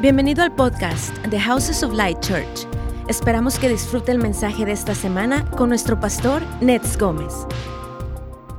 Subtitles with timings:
[0.00, 2.66] Bienvenido al podcast The Houses of Light Church.
[3.06, 7.34] Esperamos que disfrute el mensaje de esta semana con nuestro pastor Nets Gómez.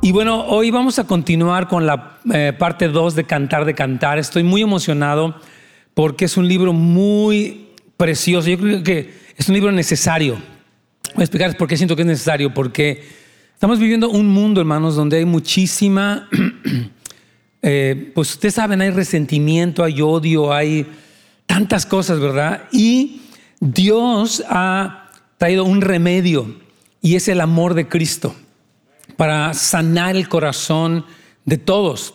[0.04, 4.20] Y bueno, hoy vamos a continuar con la eh, parte 2 de Cantar de Cantar.
[4.20, 5.34] Estoy muy emocionado
[5.96, 8.48] porque es un libro muy precioso.
[8.48, 10.36] Yo creo que es un libro necesario.
[10.36, 12.54] Voy a explicarles por qué siento que es necesario.
[12.54, 13.04] Porque
[13.56, 16.30] estamos viviendo un mundo, hermanos, donde hay muchísima,
[17.64, 20.86] eh, pues ustedes saben, hay resentimiento, hay odio, hay
[21.52, 22.62] tantas cosas, ¿verdad?
[22.72, 23.24] Y
[23.60, 26.56] Dios ha traído un remedio
[27.02, 28.34] y es el amor de Cristo
[29.18, 31.04] para sanar el corazón
[31.44, 32.14] de todos.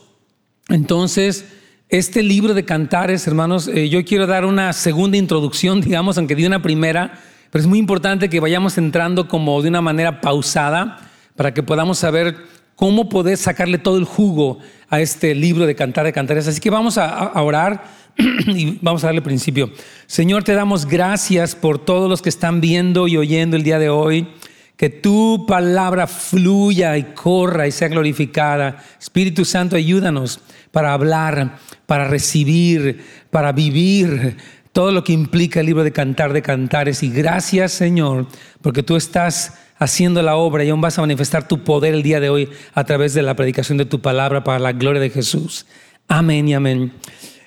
[0.70, 1.44] Entonces,
[1.90, 6.46] este libro de cantares, hermanos, eh, yo quiero dar una segunda introducción, digamos, aunque di
[6.46, 11.52] una primera, pero es muy importante que vayamos entrando como de una manera pausada para
[11.52, 12.38] que podamos saber
[12.74, 16.48] cómo poder sacarle todo el jugo a este libro de cantar de cantares.
[16.48, 18.05] Así que vamos a, a orar
[18.46, 19.70] y vamos a darle principio.
[20.06, 23.88] Señor, te damos gracias por todos los que están viendo y oyendo el día de
[23.88, 24.28] hoy.
[24.76, 28.84] Que tu palabra fluya y corra y sea glorificada.
[29.00, 34.36] Espíritu Santo, ayúdanos para hablar, para recibir, para vivir
[34.72, 37.02] todo lo que implica el libro de Cantar de Cantares.
[37.02, 38.26] Y gracias, Señor,
[38.60, 42.20] porque tú estás haciendo la obra y aún vas a manifestar tu poder el día
[42.20, 45.64] de hoy a través de la predicación de tu palabra para la gloria de Jesús.
[46.08, 46.92] Amén y amén.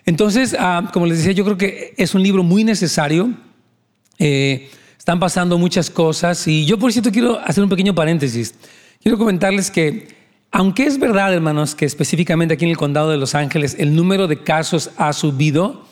[0.10, 3.32] Entonces, ah, como les decía, yo creo que es un libro muy necesario.
[4.18, 8.56] Eh, están pasando muchas cosas y yo por cierto quiero hacer un pequeño paréntesis.
[9.04, 10.08] Quiero comentarles que,
[10.50, 14.28] aunque es verdad, hermanos, que específicamente aquí en el condado de Los Ángeles el número
[14.28, 15.86] de casos ha subido,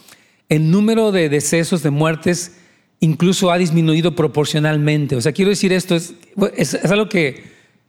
[0.50, 2.58] el número de decesos, de muertes,
[3.00, 5.16] incluso ha disminuido proporcionalmente.
[5.16, 6.16] O sea, quiero decir esto, es,
[6.56, 7.44] es, es algo que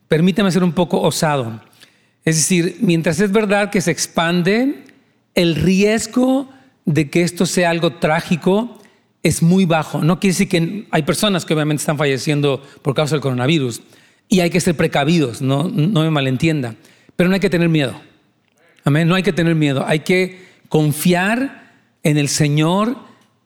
[0.07, 1.59] permítame ser un poco osado.
[2.23, 4.88] Es decir, mientras es verdad que se expande
[5.35, 6.49] el riesgo
[6.85, 8.79] de que esto sea algo trágico
[9.23, 10.01] es muy bajo.
[10.01, 13.81] No quiere decir que hay personas que obviamente están falleciendo por causa del coronavirus
[14.27, 16.75] y hay que ser precavidos, no, no me malentienda,
[17.15, 17.99] pero no hay que tener miedo.
[18.83, 22.95] Amén, no hay que tener miedo, hay que confiar en el Señor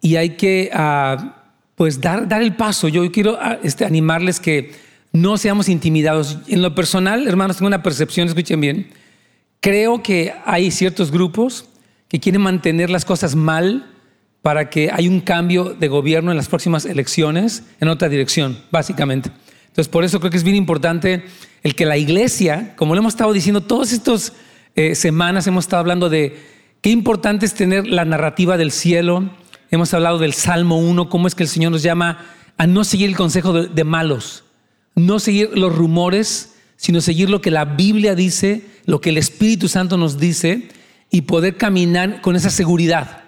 [0.01, 1.43] y hay que ah,
[1.75, 2.87] pues dar, dar el paso.
[2.87, 4.71] Yo quiero ah, este, animarles que
[5.11, 6.39] no seamos intimidados.
[6.47, 8.91] En lo personal, hermanos, tengo una percepción, escuchen bien,
[9.59, 11.69] creo que hay ciertos grupos
[12.13, 13.89] que quieren mantener las cosas mal
[14.43, 19.31] para que haya un cambio de gobierno en las próximas elecciones en otra dirección, básicamente.
[19.69, 21.25] Entonces, por eso creo que es bien importante
[21.63, 24.33] el que la iglesia, como lo hemos estado diciendo todas estas
[24.75, 26.37] eh, semanas, hemos estado hablando de
[26.81, 29.31] qué importante es tener la narrativa del cielo.
[29.71, 32.27] Hemos hablado del Salmo 1, cómo es que el Señor nos llama
[32.59, 34.43] a no seguir el consejo de malos,
[34.93, 39.67] no seguir los rumores, sino seguir lo que la Biblia dice, lo que el Espíritu
[39.67, 40.69] Santo nos dice
[41.13, 43.21] y poder caminar con esa seguridad.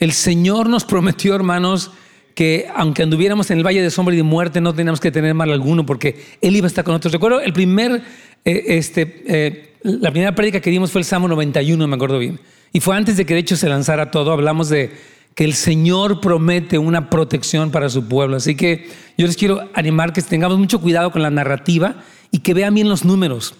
[0.00, 1.92] El Señor nos prometió, hermanos,
[2.34, 5.32] que aunque anduviéramos en el valle de sombra y de muerte, no teníamos que tener
[5.32, 7.12] mal alguno, porque Él iba a estar con nosotros.
[7.12, 8.02] Recuerdo el primer,
[8.44, 12.40] eh, este, eh, la primera prédica que dimos fue el Salmo 91, me acuerdo bien.
[12.72, 14.32] Y fue antes de que de hecho se lanzara todo.
[14.32, 14.90] Hablamos de
[15.36, 18.38] que el Señor promete una protección para su pueblo.
[18.38, 21.94] Así que yo les quiero animar que tengamos mucho cuidado con la narrativa
[22.32, 23.54] y que vean bien los números.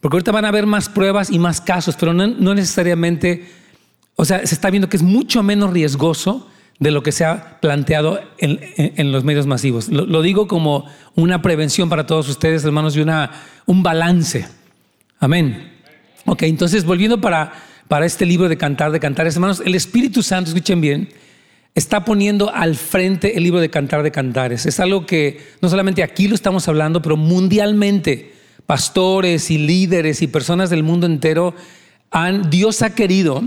[0.00, 3.48] Porque ahorita van a haber más pruebas y más casos, pero no, necesariamente,
[4.14, 6.48] o sea, se está viendo que es mucho menos riesgoso
[6.78, 9.88] de lo que se ha planteado en, los medios masivos.
[9.88, 10.84] Lo, digo como
[11.16, 13.32] una prevención para todos ustedes, hermanos, y una,
[13.66, 14.46] un balance.
[15.18, 15.72] Amén.
[16.26, 17.52] Ok, entonces volviendo para,
[17.88, 21.08] para este libro de Cantar de Cantares, hermanos, el Espíritu Santo, escuchen bien,
[21.74, 24.64] está poniendo al frente el libro de Cantar de Cantares.
[24.64, 28.37] Es algo que no solamente aquí lo estamos hablando, pero mundialmente
[28.68, 31.54] pastores y líderes y personas del mundo entero,
[32.10, 33.42] han, Dios ha querido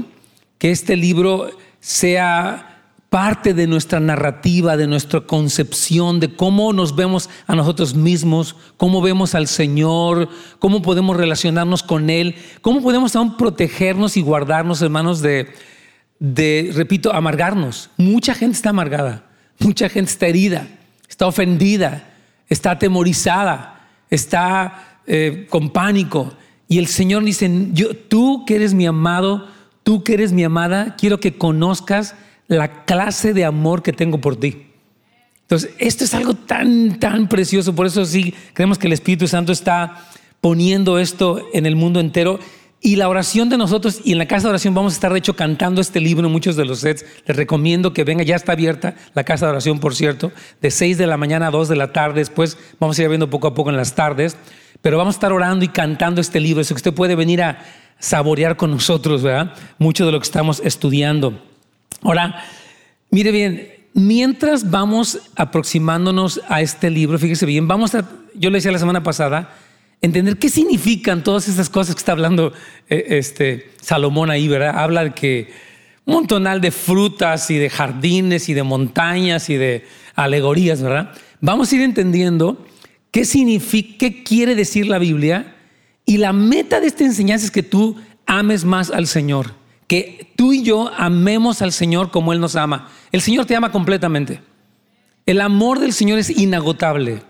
[0.58, 7.30] que este libro sea parte de nuestra narrativa, de nuestra concepción, de cómo nos vemos
[7.46, 10.28] a nosotros mismos, cómo vemos al Señor,
[10.58, 15.54] cómo podemos relacionarnos con Él, cómo podemos aún protegernos y guardarnos, hermanos, de,
[16.18, 17.92] de, repito, amargarnos.
[17.96, 19.24] Mucha gente está amargada,
[19.60, 20.68] mucha gente está herida,
[21.08, 22.10] está ofendida,
[22.50, 26.34] está atemorizada, está eh, con pánico.
[26.68, 29.48] Y el Señor dice, yo, tú que eres mi amado,
[29.84, 32.16] tú que eres mi amada, quiero que conozcas
[32.48, 34.68] la clase de amor que tengo por ti.
[35.42, 37.76] Entonces, esto es algo tan, tan precioso.
[37.76, 40.08] Por eso sí, creemos que el Espíritu Santo está
[40.40, 42.40] poniendo esto en el mundo entero.
[42.84, 45.20] Y la oración de nosotros, y en la casa de oración vamos a estar de
[45.20, 47.06] hecho cantando este libro en muchos de los sets.
[47.28, 50.32] Les recomiendo que venga, ya está abierta la casa de oración, por cierto,
[50.62, 52.20] de 6 de la mañana a 2 de la tarde.
[52.20, 54.36] Después vamos a ir viendo poco a poco en las tardes.
[54.82, 57.64] Pero vamos a estar orando y cantando este libro, eso que usted puede venir a
[58.00, 59.54] saborear con nosotros, ¿verdad?
[59.78, 61.40] Mucho de lo que estamos estudiando.
[62.02, 62.44] Ahora,
[63.14, 68.72] Mire bien, mientras vamos aproximándonos a este libro, fíjese bien, vamos a, yo le decía
[68.72, 69.54] la semana pasada,
[70.02, 72.54] entender qué significan todas estas cosas que está hablando
[72.90, 74.78] eh, este Salomón ahí, ¿verdad?
[74.78, 75.50] Habla de que
[76.06, 81.14] un montonal de frutas y de jardines y de montañas y de alegorías, ¿verdad?
[81.40, 82.66] Vamos a ir entendiendo
[83.12, 85.56] qué significa, qué quiere decir la Biblia
[86.06, 89.54] y la meta de esta enseñanza es que tú ames más al Señor,
[89.88, 92.90] que tú y yo amemos al Señor como Él nos ama.
[93.12, 94.42] El Señor te ama completamente.
[95.26, 97.22] El amor del Señor es inagotable.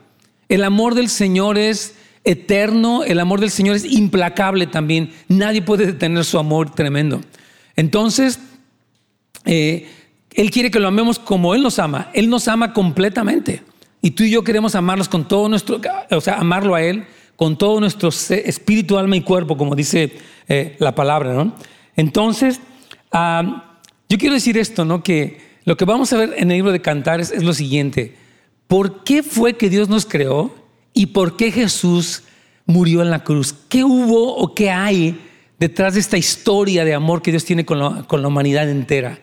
[0.47, 5.11] El amor del Señor es eterno, el amor del Señor es implacable también.
[5.27, 7.21] Nadie puede detener su amor tremendo.
[7.75, 8.39] Entonces,
[9.45, 9.89] eh,
[10.33, 12.09] Él quiere que lo amemos como Él nos ama.
[12.13, 13.63] Él nos ama completamente.
[14.01, 15.79] Y tú y yo queremos amarlos con todo nuestro,
[16.09, 20.11] o sea, amarlo a Él con todo nuestro espíritu, alma y cuerpo, como dice
[20.47, 21.55] eh, la palabra, ¿no?
[21.95, 22.59] Entonces,
[23.11, 25.03] yo quiero decir esto, ¿no?
[25.03, 28.15] Que lo que vamos a ver en el libro de Cantares es lo siguiente.
[28.67, 30.60] ¿Por qué fue que Dios nos creó
[30.93, 32.23] y por qué Jesús
[32.65, 33.55] murió en la cruz?
[33.69, 35.19] ¿Qué hubo o qué hay
[35.59, 39.19] detrás de esta historia de amor que Dios tiene con la humanidad entera?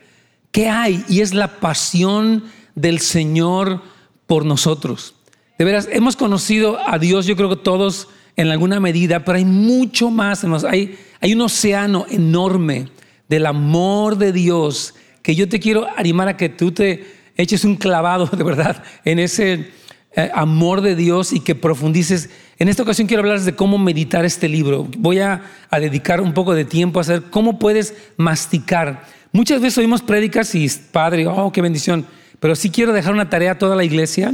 [0.51, 1.03] ¿Qué hay?
[1.07, 2.45] Y es la pasión
[2.75, 3.81] del Señor
[4.25, 5.15] por nosotros.
[5.57, 9.45] De veras, hemos conocido a Dios, yo creo que todos en alguna medida, pero hay
[9.45, 10.45] mucho más.
[10.63, 12.87] Hay, hay un océano enorme
[13.27, 17.05] del amor de Dios que yo te quiero animar a que tú te
[17.35, 19.71] eches un clavado de verdad en ese
[20.15, 22.31] eh, amor de Dios y que profundices.
[22.57, 24.87] En esta ocasión quiero hablar de cómo meditar este libro.
[24.97, 29.05] Voy a, dedicar un poco de tiempo a hacer cómo puedes masticar.
[29.31, 32.07] Muchas veces oímos prédicas y Padre, oh, qué bendición.
[32.39, 34.33] Pero sí quiero dejar una tarea a toda la iglesia,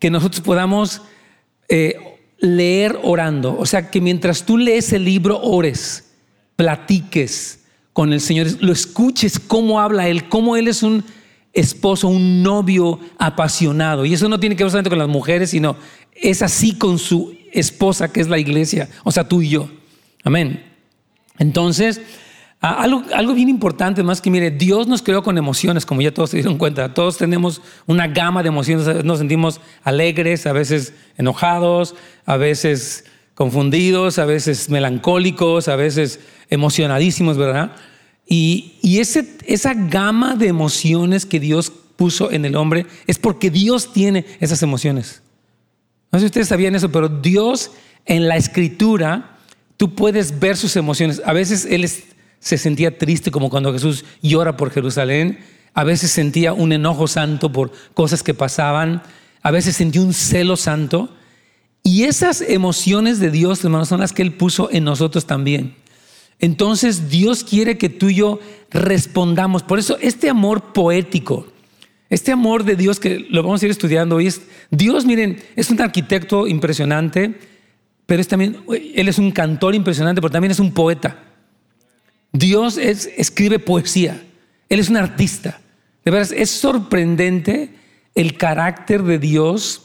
[0.00, 1.02] que nosotros podamos
[1.68, 1.96] eh,
[2.38, 3.56] leer orando.
[3.56, 6.12] O sea, que mientras tú lees el libro, ores,
[6.56, 7.60] platiques
[7.92, 11.04] con el Señor, lo escuches cómo habla Él, cómo Él es un
[11.54, 14.04] esposo, un novio apasionado.
[14.04, 15.76] Y eso no tiene que ver solamente con las mujeres, sino
[16.14, 19.68] es así con su esposa, que es la iglesia, o sea, tú y yo.
[20.24, 20.62] Amén.
[21.38, 22.00] Entonces,
[22.60, 26.30] algo, algo, bien importante, más que mire, Dios nos creó con emociones, como ya todos
[26.30, 26.94] se dieron cuenta.
[26.94, 29.04] Todos tenemos una gama de emociones.
[29.04, 33.04] Nos sentimos alegres, a veces enojados, a veces
[33.34, 37.72] confundidos, a veces melancólicos, a veces emocionadísimos, ¿verdad?
[38.26, 38.98] Y,
[39.46, 44.62] esa gama de emociones que Dios puso en el hombre es porque Dios tiene esas
[44.62, 45.22] emociones.
[46.10, 47.72] No sé si ustedes sabían eso, pero Dios
[48.06, 49.38] en la escritura,
[49.76, 51.20] tú puedes ver sus emociones.
[51.24, 51.88] A veces Él
[52.38, 55.38] se sentía triste como cuando Jesús llora por Jerusalén,
[55.74, 59.02] a veces sentía un enojo santo por cosas que pasaban,
[59.42, 61.14] a veces sentía un celo santo.
[61.82, 65.74] Y esas emociones de Dios, hermanos, son las que Él puso en nosotros también.
[66.38, 68.40] Entonces Dios quiere que tú y yo
[68.70, 69.62] respondamos.
[69.62, 71.46] Por eso este amor poético,
[72.10, 75.70] este amor de Dios que lo vamos a ir estudiando hoy es, Dios, miren, es
[75.70, 77.38] un arquitecto impresionante,
[78.06, 81.18] pero es también, Él es un cantor impresionante, pero también es un poeta.
[82.32, 84.22] Dios escribe poesía.
[84.68, 85.60] Él es un artista.
[86.04, 87.70] De verdad, es sorprendente
[88.14, 89.82] el carácter de Dios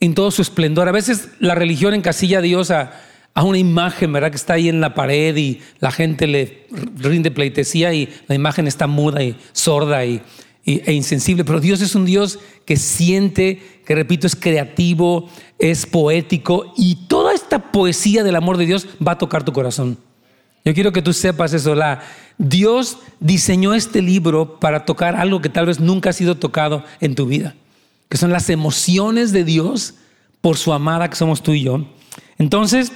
[0.00, 0.88] en todo su esplendor.
[0.88, 3.00] A veces la religión encasilla a Dios a,
[3.40, 4.30] una imagen, ¿verdad?
[4.30, 8.66] Que está ahí en la pared y la gente le rinde pleitesía y la imagen
[8.66, 10.22] está muda y sorda y,
[10.64, 11.44] e insensible.
[11.44, 17.32] Pero Dios es un Dios que siente, que repito, es creativo, es poético y toda
[17.32, 19.98] esta poesía del amor de Dios va a tocar tu corazón.
[20.64, 21.74] Yo quiero que tú sepas eso.
[21.74, 22.02] La,
[22.38, 27.14] Dios diseñó este libro para tocar algo que tal vez nunca ha sido tocado en
[27.14, 27.54] tu vida,
[28.08, 29.94] que son las emociones de Dios
[30.40, 31.86] por su amada que somos tú y yo.
[32.38, 32.92] Entonces,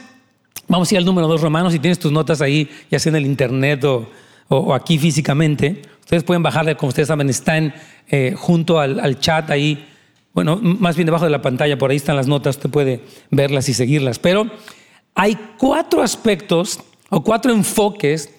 [0.69, 1.73] vamos a ir al número dos, Romanos.
[1.73, 6.43] Si tienes tus notas ahí, ya sea en el internet o, aquí físicamente, ustedes pueden
[6.43, 7.75] bajarle, como ustedes saben, están
[8.09, 9.87] eh, junto al, al chat ahí.
[10.33, 13.69] Bueno, más bien debajo de la pantalla, por ahí están las notas, usted puede verlas
[13.69, 14.19] y seguirlas.
[14.19, 14.51] Pero
[15.15, 18.31] hay cuatro aspectos o cuatro enfoques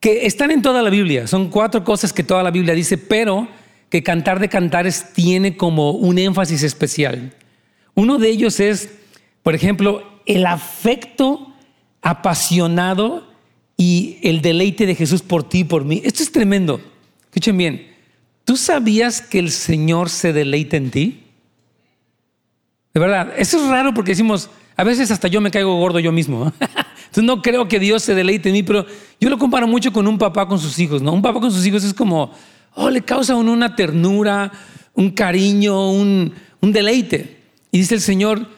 [0.00, 1.26] que están en toda la Biblia.
[1.26, 3.48] Son cuatro cosas que toda la Biblia dice, pero
[3.88, 7.32] que Cantar de Cantares tiene como un énfasis especial.
[7.94, 8.90] Uno de ellos es,
[9.42, 11.52] por ejemplo, el afecto
[12.02, 13.26] apasionado
[13.76, 16.02] y el deleite de Jesús por ti y por mí.
[16.04, 16.80] Esto es tremendo.
[17.24, 17.94] Escuchen bien.
[18.44, 21.22] ¿Tú sabías que el Señor se deleita en ti?
[22.94, 26.12] De verdad, eso es raro porque decimos, a veces hasta yo me caigo gordo yo
[26.12, 26.52] mismo.
[26.60, 28.86] Entonces no creo que Dios se deleite en mí, pero
[29.20, 31.12] yo lo comparo mucho con un papá con sus hijos, ¿no?
[31.12, 32.32] Un papá con sus hijos es como,
[32.74, 34.52] oh, le causa uno una ternura,
[34.94, 37.36] un cariño, un, deleite.
[37.70, 38.48] Y dice el Señor,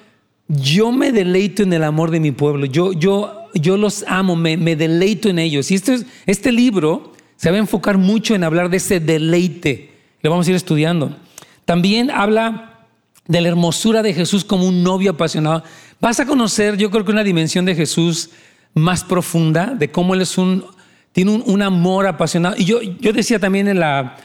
[0.49, 4.57] yo me deleito en el amor de mi pueblo, yo, yo, yo los amo, me,
[4.57, 5.71] me deleito en ellos.
[5.71, 10.31] Y este, este libro se va a enfocar mucho en hablar de ese deleite lo
[10.31, 11.17] vamos a ir estudiando.
[11.65, 12.87] También habla
[13.27, 15.63] de la hermosura de Jesús como un novio apasionado.
[16.01, 18.31] Vas a conocer, yo creo que una dimensión de Jesús
[18.75, 20.65] más profunda, de cómo Él es un,
[21.13, 22.57] tiene un, amor apasionado.
[22.59, 24.17] Y yo, yo decía también en la,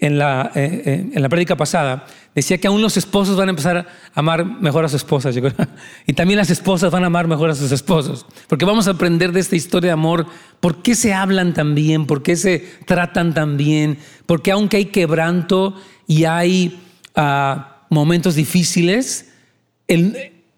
[0.00, 3.50] en la, eh, eh, en la prédica pasada, decía que aún los esposos van a
[3.50, 5.36] empezar a amar mejor a sus esposas.
[6.06, 8.24] Y también las esposas van a amar mejor a sus esposos.
[8.48, 10.26] Porque vamos a aprender de esta historia de amor,
[10.58, 14.86] por qué se hablan tan bien, por qué se tratan tan bien, porque aunque hay
[14.86, 15.74] quebranto
[16.06, 16.80] y hay
[17.14, 19.32] ah, momentos difíciles,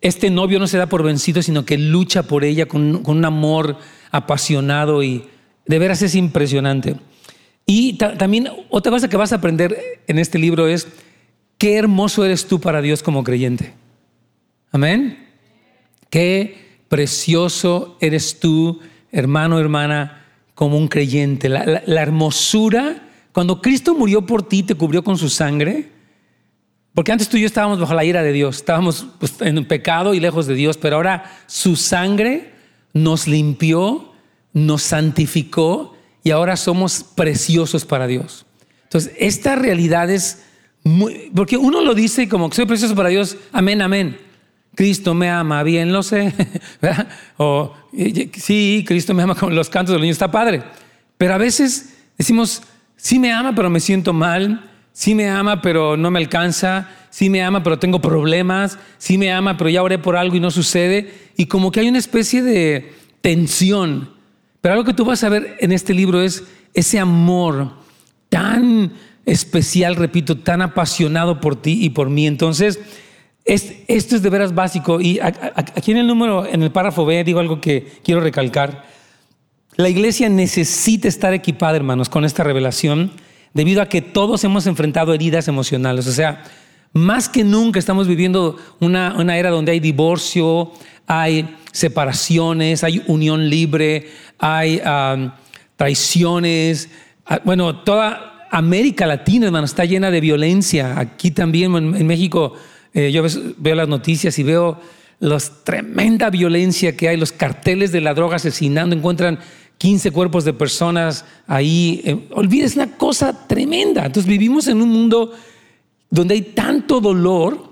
[0.01, 3.25] este novio no se da por vencido, sino que lucha por ella con, con un
[3.25, 3.77] amor
[4.13, 5.25] apasionado y
[5.67, 6.97] de veras es impresionante.
[7.67, 9.77] Y también otra cosa que vas a aprender
[10.07, 10.89] en este libro es
[11.59, 13.73] qué hermoso eres tú para Dios como creyente.
[14.73, 15.19] Amén.
[16.11, 21.49] Qué precioso eres tú, hermano, hermana, como un creyente.
[21.49, 25.89] La, hermosura, cuando Cristo murió por ti, te cubrió con su sangre.
[26.95, 30.13] Porque antes tú y yo estábamos bajo la ira de Dios, estábamos pues, en pecado
[30.13, 32.53] y lejos de Dios, pero ahora su sangre
[32.93, 34.13] nos limpió,
[34.53, 38.47] nos santificó y ahora somos preciosos para Dios.
[38.85, 40.43] Entonces, esta realidad es
[40.85, 44.19] muy, porque uno lo dice como que soy precioso para Dios, amén, amén.
[44.75, 46.33] Cristo me ama, bien lo sé.
[47.37, 47.75] o
[48.35, 50.63] sí, Cristo me ama con los cantos de los niños, está padre.
[51.19, 52.63] Pero a veces decimos,
[52.97, 54.71] sí me ama, pero me siento mal.
[54.93, 56.89] Sí me ama, pero no me alcanza.
[57.11, 58.79] Sí me ama, pero tengo problemas.
[58.99, 61.13] Sí me ama, pero ya oré por algo y no sucede.
[61.37, 64.11] Y como que hay una especie de tensión
[64.63, 67.73] pero algo que tú vas a ver en este libro es ese amor
[68.31, 68.93] tan
[69.27, 72.27] especial, repito, tan apasionado por ti y por mí.
[72.27, 72.79] Entonces,
[73.45, 75.01] esto es de veras básico.
[75.01, 78.85] Y aquí en el número, en el párrafo B, digo algo que quiero recalcar.
[79.75, 83.11] La iglesia necesita estar equipada, hermanos, con esta revelación,
[83.55, 86.07] debido a que todos hemos enfrentado heridas emocionales.
[86.07, 86.45] O sea,
[86.93, 90.73] más que nunca estamos viviendo una, era donde hay divorcio,
[91.07, 94.09] hay separaciones, hay unión libre,
[94.39, 94.81] hay
[95.77, 96.91] traiciones.
[97.25, 100.99] Ah, bueno, toda América Latina, hermano, está llena de violencia.
[100.99, 102.55] Aquí también en, México,
[102.93, 103.25] eh, yo
[103.57, 104.79] veo las noticias y veo
[105.19, 109.39] la tremenda violencia que hay, los carteles de la droga asesinando, encuentran
[109.79, 112.03] 15 cuerpos de personas ahí.
[112.05, 114.05] Eh, olvides una cosa tremenda.
[114.05, 115.33] Entonces vivimos en un mundo
[116.13, 117.71] donde hay tanto dolor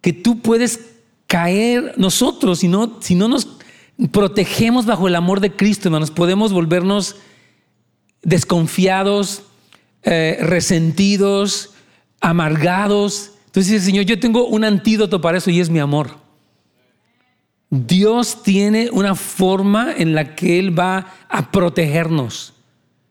[0.00, 0.96] que tú puedes
[1.28, 3.46] caer nosotros, si no, si no nos
[4.10, 7.14] protegemos bajo el amor de Cristo, hermanos, podemos volvernos
[8.22, 9.42] desconfiados,
[10.02, 11.70] eh, resentidos,
[12.20, 13.34] amargados.
[13.46, 16.10] Entonces dice, Señor, yo tengo un antídoto para eso y es mi amor.
[17.70, 22.54] Dios tiene una forma en la que Él va a protegernos.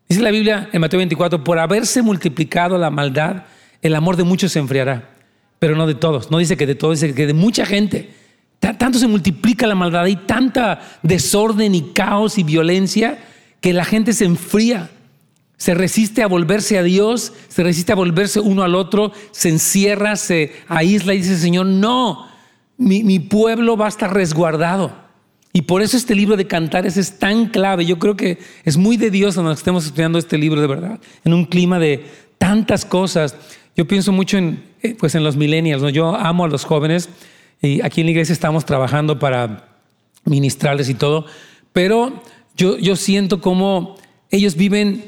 [0.10, 3.46] Dice la Biblia en Mateo 24, por haberse multiplicado la maldad,
[3.82, 5.18] el amor de muchos se enfriará
[5.60, 6.32] pero no de todos.
[6.32, 8.10] No dice que de todos, dice que de mucha gente.
[8.60, 13.20] Tanto se multiplica la maldad, hay tanta desorden y caos y violencia
[13.62, 14.90] que la gente se enfría,
[15.58, 20.16] se resiste a volverse a Dios, se resiste a volverse uno al otro, se encierra,
[20.16, 22.28] se aísla y dice, Señor, no,
[22.78, 25.06] mi, pueblo va a estar resguardado.
[25.54, 27.86] Y por eso este libro de cantares es tan clave.
[27.86, 31.34] Yo creo que es muy de Dios cuando estemos estudiando este libro de verdad, en
[31.34, 32.06] un clima de
[32.38, 33.36] tantas cosas.
[33.78, 35.90] Yo pienso mucho en, eh, pues en los millennials, ¿no?
[35.90, 37.10] Yo amo a los jóvenes
[37.62, 39.70] y aquí en la iglesia estamos trabajando para
[40.26, 41.28] ministrarles y todo,
[41.74, 42.24] pero
[42.56, 43.96] yo, yo siento como
[44.32, 45.06] ellos viven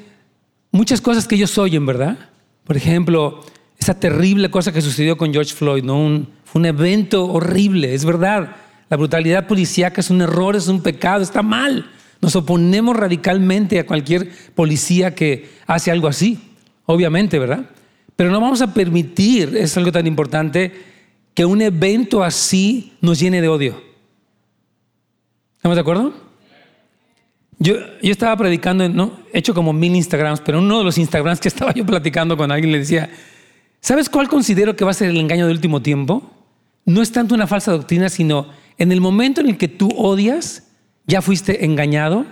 [0.71, 2.19] muchas cosas que ellos oyen, ¿verdad?
[2.63, 3.43] Por ejemplo,
[3.79, 5.99] esa terrible cosa que sucedió con George Floyd, ¿no?
[5.99, 8.55] Un, fue un evento horrible, es verdad.
[8.87, 11.89] La brutalidad policíaca es un error, es un pecado, está mal.
[12.21, 16.39] Nos oponemos radicalmente a cualquier policía que hace algo así,
[16.85, 17.65] obviamente, ¿verdad?
[18.19, 20.73] Pero no vamos a permitir, es algo tan importante,
[21.33, 23.81] que un evento así nos llene de odio.
[25.55, 26.13] ¿Estamos de acuerdo?
[27.59, 29.21] Yo, yo estaba predicando, ¿no?
[29.31, 32.51] he hecho como mil Instagrams, pero uno de los Instagrams que estaba yo platicando con
[32.51, 33.09] alguien le decía,
[33.79, 36.29] ¿sabes cuál considero que va a ser el engaño del último tiempo?
[36.83, 40.67] No es tanto una falsa doctrina, sino en el momento en el que tú odias,
[41.07, 42.25] ya fuiste engañado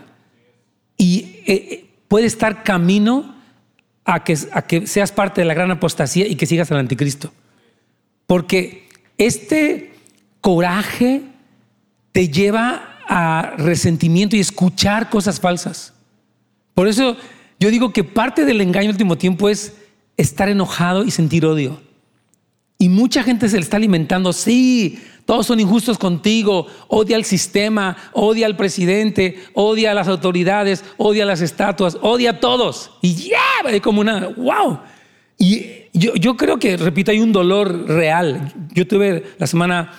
[0.98, 3.37] y eh, eh, puede estar camino
[4.08, 7.32] a que, a que seas parte de la gran apostasía y que sigas al anticristo.
[8.26, 8.88] Porque
[9.18, 9.92] este
[10.40, 11.24] coraje
[12.14, 15.94] te lleva a resentimiento y escuchar cosas falsas.
[16.74, 17.18] Por eso
[17.60, 19.76] yo digo que parte del engaño en último tiempo es
[20.16, 21.82] estar enojado y sentir odio.
[22.80, 27.98] Y mucha gente se le está alimentando, sí, todos son injustos contigo, odia al sistema,
[28.14, 32.92] odia al presidente, odia a las autoridades, odia a las estatuas, odia a todos.
[33.02, 34.80] Y ya, yeah, como una, wow.
[35.38, 38.54] Y, yo, yo creo que, repito, hay un dolor real.
[38.74, 39.92] Yo tuve la semana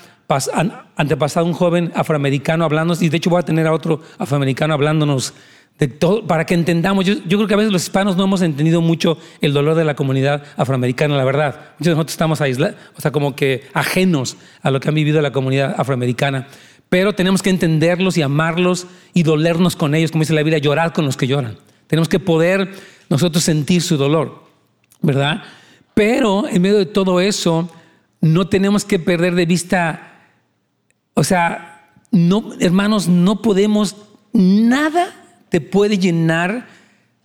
[0.97, 5.35] antepasada un joven afroamericano hablándonos, y de hecho voy a tener a otro afroamericano hablándonos
[6.27, 7.05] para que entendamos.
[7.05, 9.95] Yo, creo que a veces los hispanos no hemos entendido mucho el dolor de la
[9.95, 11.55] comunidad afroamericana, la verdad.
[11.79, 15.21] Muchos de nosotros estamos aislados, o sea, como que ajenos a lo que ha vivido
[15.23, 16.49] la comunidad afroamericana.
[16.89, 20.93] Pero tenemos que entenderlos y amarlos y dolernos con ellos, como dice la Biblia, llorar
[20.93, 21.59] con los que lloran.
[21.87, 22.71] Tenemos que poder
[23.09, 24.43] nosotros sentir su dolor,
[25.01, 25.43] ¿verdad?
[25.95, 27.71] Pero en medio de todo eso,
[28.21, 30.31] no tenemos que perder de vista,
[31.15, 33.97] o sea, no, hermanos, no podemos,
[34.33, 35.18] nada
[35.49, 36.69] te puede llenar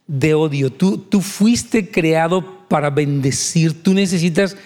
[0.07, 0.71] de odio.
[0.71, 4.57] Tú, tú fuiste creado para bendecir, tú necesitas...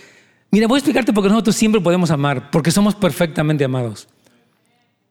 [0.49, 4.07] Mira, voy a explicarte porque nosotros siempre podemos amar, porque somos perfectamente amados.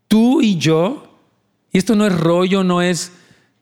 [0.08, 1.18] Tú y yo,
[1.72, 3.12] y esto no es rollo, no es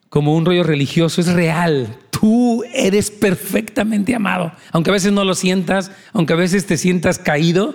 [0.08, 1.98] como un rollo religioso, es real.
[2.10, 4.52] Tú eres perfectamente amado.
[4.70, 7.74] Aunque a veces no lo sientas, aunque a veces te sientas caído,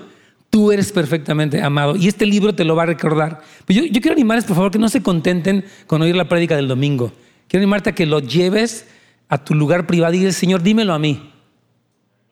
[0.49, 1.95] tú eres perfectamente amado.
[1.95, 3.41] Y este libro te lo va a recordar.
[3.65, 6.67] Pero yo, quiero animarles, por favor, que no se contenten con oír la prédica del
[6.67, 7.11] domingo.
[7.47, 8.85] Quiero animarte a que lo lleves
[9.27, 11.31] a tu lugar privado y dices, Señor, dímelo a mí.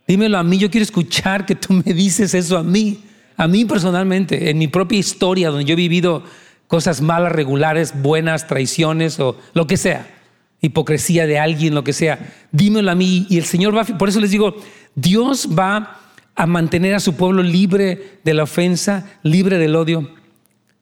[0.07, 0.57] Dímelo a mí.
[0.57, 3.03] Yo quiero escuchar que tú me dices eso a mí.
[3.35, 6.23] A mí personalmente, en mi propia historia, donde yo he vivido
[6.67, 10.07] cosas malas, regulares, buenas, traiciones o lo que sea,
[10.59, 13.27] hipocresía de alguien, lo que sea, dímelo a mí.
[13.29, 14.55] Y el Señor va, por eso les digo,
[14.95, 16.06] Dios va
[16.37, 20.07] a mantener a su pueblo libre de la ofensa, libre del odio.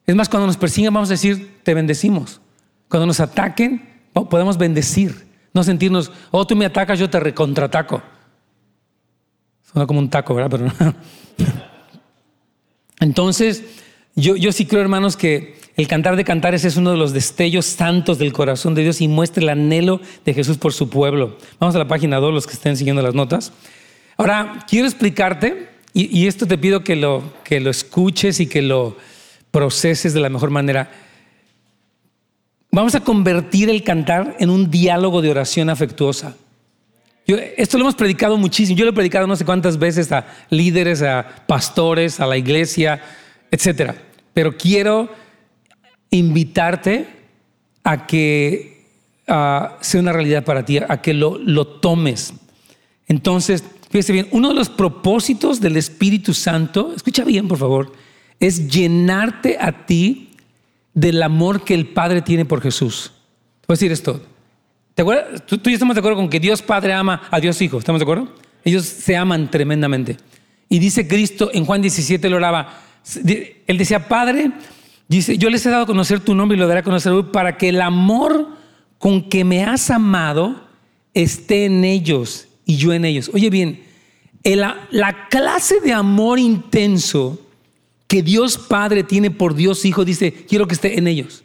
[0.06, 2.42] Es más, cuando nos persigan, vamos a decir, te bendecimos.
[2.88, 5.26] Cuando nos ataquen, podemos bendecir.
[5.54, 8.02] No sentirnos, oh, tú me atacas, yo te recontrataco.
[9.72, 10.50] Suena como un taco, ¿verdad?
[10.50, 10.94] Pero.
[13.00, 13.64] Entonces,
[14.14, 17.64] yo, yo sí creo, hermanos, que el cantar de cantares es uno de los destellos
[17.64, 21.38] santos del corazón de Dios y muestra el anhelo de Jesús por su pueblo.
[21.58, 23.52] Vamos a la página 2, los que estén siguiendo las notas.
[24.16, 28.96] Ahora, quiero explicarte, y, esto te pido que lo, que lo escuches y que lo
[29.50, 30.90] proceses de la mejor manera.
[32.70, 36.36] Vamos a convertir el cantar en un diálogo de oración afectuosa
[37.26, 38.78] esto lo hemos predicado muchísimo.
[38.78, 43.02] Yo lo he predicado no sé cuántas veces a líderes, a pastores, a la iglesia,
[43.50, 43.92] etc.
[44.32, 45.08] Pero quiero
[46.10, 47.08] invitarte
[47.82, 48.76] a que
[49.26, 52.32] sea una realidad para ti, a que lo, lo tomes.
[53.08, 53.64] Entonces,
[53.96, 57.92] fíjese bien, uno de los propósitos del Espíritu Santo, escucha bien por favor,
[58.38, 60.32] es llenarte a ti
[60.92, 63.12] del amor que el Padre tiene por Jesús.
[63.66, 64.20] Voy a decir esto.
[64.94, 65.46] ¿Te acuerdas?
[65.46, 67.78] Tú, y yo estamos de acuerdo con que Dios Padre ama a Dios Hijo.
[67.78, 68.28] ¿Estamos de acuerdo?
[68.64, 70.18] Ellos se aman tremendamente.
[70.68, 72.82] Y dice Cristo en Juan 17, lo oraba.
[73.24, 74.50] Él decía, Padre,
[75.08, 77.70] yo les he dado a conocer tu nombre y lo daré a conocer para que
[77.70, 78.48] el amor
[78.98, 80.68] con que me has amado
[81.14, 83.30] esté en ellos y yo en ellos.
[83.32, 83.85] Oye bien,
[84.54, 87.40] la clase de amor intenso
[88.06, 91.42] que Dios Padre tiene por Dios Hijo, dice, quiero que esté en ellos.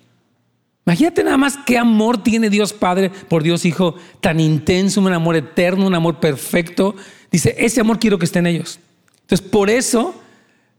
[0.86, 5.36] Imagínate nada más qué amor tiene Dios Padre por Dios Hijo, tan intenso, un amor
[5.36, 6.96] eterno, un amor perfecto.
[7.32, 8.80] Dice, ese amor quiero que esté en ellos.
[9.22, 10.16] Entonces, por eso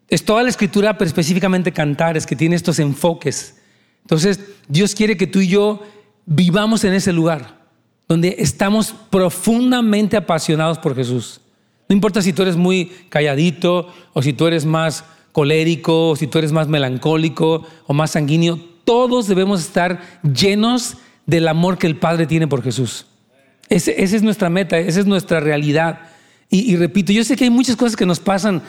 [0.09, 3.57] es toda la escritura, pero específicamente Cantares, que tiene estos enfoques.
[4.03, 5.83] Entonces, Dios quiere que tú y yo
[6.27, 7.61] vivamos en ese lugar,
[8.09, 11.42] donde estamos profundamente apasionados por Jesús.
[11.93, 16.27] No importa si tú eres muy calladito, o si tú eres más colérico, o si
[16.27, 21.97] tú eres más melancólico, o más sanguíneo, todos debemos estar llenos del amor que el
[21.97, 23.05] Padre tiene por Jesús.
[23.69, 26.01] esa es nuestra meta, esa es nuestra realidad.
[26.49, 28.63] Y, repito, yo sé que hay muchas cosas que nos pasan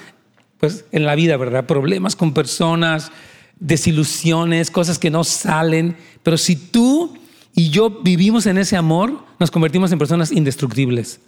[0.60, 1.66] pues, en la vida, ¿verdad?
[1.66, 3.10] Problemas con personas,
[3.58, 5.96] desilusiones, cosas que no salen.
[6.24, 7.18] Pero si tú
[7.56, 11.22] y yo vivimos en ese amor, nos convertimos en personas indestructibles.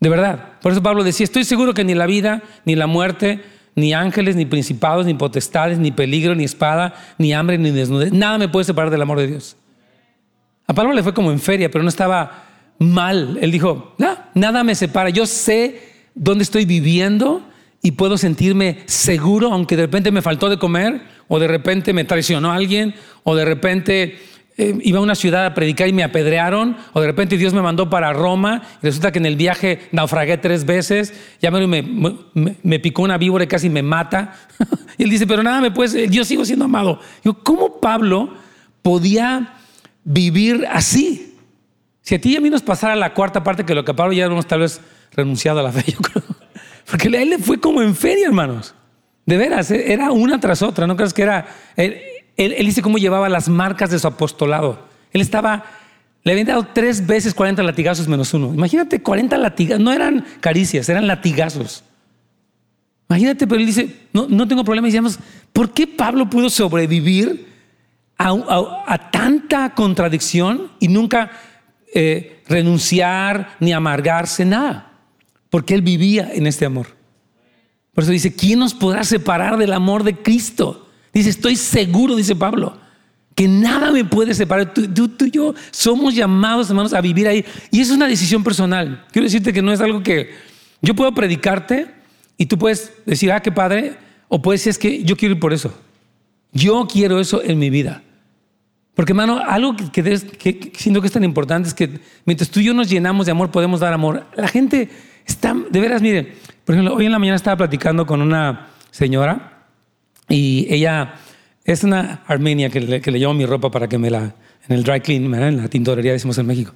[0.00, 0.54] De verdad.
[0.62, 3.42] Por eso Pablo decía, estoy seguro que ni la vida, ni la muerte,
[3.74, 8.12] ni ángeles, ni principados, ni potestades, ni peligro, ni espada, ni hambre, ni desnudez.
[8.12, 9.56] Nada me puede separar del amor de Dios.
[10.66, 12.44] A Pablo le fue como en feria, pero no estaba
[12.78, 13.38] mal.
[13.40, 13.94] Él dijo,
[14.34, 15.10] nada me separa.
[15.10, 15.82] Yo sé
[16.14, 17.42] dónde estoy viviendo
[17.82, 22.04] y puedo sentirme seguro, aunque de repente me faltó de comer, o de repente me
[22.04, 24.18] traicionó alguien, o de repente
[24.60, 27.62] eh, iba a una ciudad a predicar y me apedrearon, o de repente Dios me
[27.62, 33.00] mandó para Roma, y resulta que en el viaje naufragué tres veces, ya me, picó
[33.00, 34.34] una víbora y casi me mata.
[34.98, 37.00] y él dice, pero nada, me puedes, yo sigo siendo amado.
[37.24, 38.34] Yo, ¿cómo Pablo
[38.82, 39.54] podía
[40.04, 41.38] vivir así?
[42.02, 44.12] Si a ti y a mí nos pasara la cuarta parte, que lo que Pablo
[44.12, 46.22] ya hemos tal vez renunciado a la fe, yo creo.
[46.90, 48.74] Porque a él le fue como en feria, hermanos.
[49.24, 51.46] De veras, era una tras otra, ¿no crees que era?
[52.40, 54.86] Él, dice cómo llevaba las marcas de su apostolado.
[55.12, 55.64] Él estaba
[56.24, 58.54] Le habían dado tres veces 40 latigazos menos uno.
[58.54, 59.84] Imagínate, 40 latigazos.
[59.84, 61.84] No eran caricias, eran latigazos.
[63.10, 64.88] Imagínate, pero él dice, no, no tengo problema.
[64.88, 65.18] Y decíamos,
[65.52, 67.46] ¿por qué Pablo pudo sobrevivir
[68.16, 71.30] a, tanta contradicción y nunca
[71.92, 74.92] eh, renunciar ni amargarse, nada?
[75.50, 76.86] Porque él vivía en este amor.
[77.92, 80.86] Por eso dice, ¿quién nos podrá separar del amor de Cristo?
[81.12, 82.78] Dice, estoy seguro, dice Pablo,
[83.34, 84.72] que nada me puede separar.
[84.74, 87.44] Tú, tú, y yo somos llamados, hermanos, a vivir ahí.
[87.70, 89.06] Y es una decisión personal.
[89.12, 90.30] Quiero decirte que no es algo que
[90.82, 91.86] yo puedo predicarte
[92.36, 93.96] y tú puedes decir, ah, qué padre,
[94.28, 95.72] o puedes decir, es que yo quiero ir por eso.
[96.52, 98.02] Yo quiero eso en mi vida.
[98.94, 102.64] Porque, hermano, algo que, que, siento que es tan importante es que mientras tú y
[102.64, 104.26] yo nos llenamos de amor, podemos dar amor.
[104.36, 104.90] La gente
[105.24, 109.59] está, de veras, mire, por ejemplo, hoy en la mañana estaba platicando con una señora
[110.30, 111.16] y ella
[111.64, 114.34] es una armenia que le, que llevo mi ropa para que me la,
[114.68, 116.72] en el dry clean, en la tintorería decimos en México.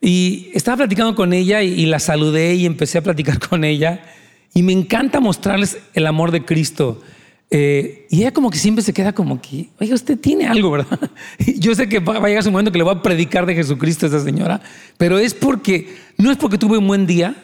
[0.00, 4.04] Y estaba platicando con ella y, la saludé y empecé a platicar con ella.
[4.54, 7.02] Y me encanta mostrarles el amor de Cristo.
[7.50, 11.10] Eh, y ella como que siempre se queda como que, oye, usted tiene algo, ¿verdad?
[11.58, 14.06] yo sé que va a llegar su momento que le voy a predicar de Jesucristo
[14.06, 14.60] a esa señora,
[14.96, 17.34] pero es porque, no es porque tuve un buen día,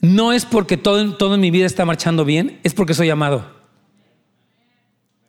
[0.00, 3.59] no es porque todo, todo en mi vida está marchando bien, es porque soy amado.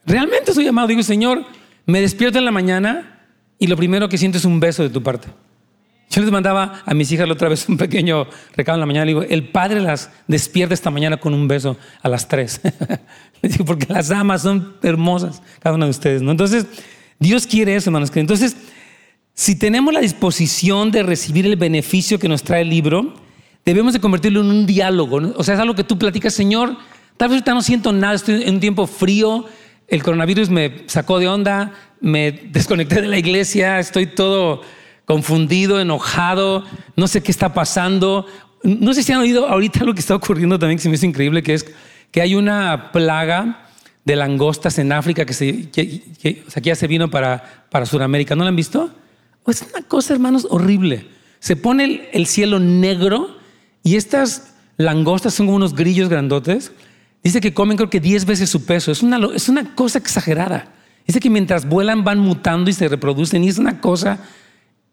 [0.05, 0.87] Realmente soy amado.
[0.87, 1.45] Digo, Señor,
[1.85, 3.25] me despierto en la mañana
[3.59, 5.27] y lo primero que siento es un beso de tu parte.
[6.09, 9.05] Yo les mandaba a mis hijas la otra vez un pequeño recado en la mañana.
[9.05, 12.59] Le digo, el padre las despierta esta mañana con un beso a las tres.
[13.41, 16.21] Le digo, porque las amas son hermosas, cada una de ustedes.
[16.21, 16.31] ¿no?
[16.31, 16.65] Entonces,
[17.17, 18.11] Dios quiere eso, hermanos.
[18.13, 18.57] Entonces,
[19.33, 23.13] si tenemos la disposición de recibir el beneficio que nos trae el libro,
[23.63, 25.33] debemos de convertirlo en un diálogo.
[25.37, 26.75] O sea, es algo que tú platicas, Señor,
[27.15, 29.45] tal vez ahorita no siento nada, estoy en un tiempo frío,
[29.91, 34.61] el coronavirus me sacó de onda, me desconecté de la iglesia, estoy todo
[35.03, 36.63] confundido, enojado,
[36.95, 38.25] no sé qué está pasando.
[38.63, 41.05] No sé si han oído ahorita lo que está ocurriendo también, que se me hizo
[41.05, 41.65] increíble, que es
[42.09, 43.67] que hay una plaga
[44.05, 48.33] de langostas en África que, se, que, ya se vino para, para Sudamérica.
[48.33, 48.91] ¿No la han visto?
[49.45, 51.05] Es una cosa, hermanos, horrible.
[51.39, 53.37] Se pone el cielo negro
[53.83, 56.71] y estas langostas son como unos grillos grandotes
[57.23, 58.91] Dice que comen creo que 10 veces su peso.
[58.91, 60.73] Es una, es una cosa exagerada.
[61.05, 64.19] Dice que mientras vuelan van mutando y se reproducen y es una cosa...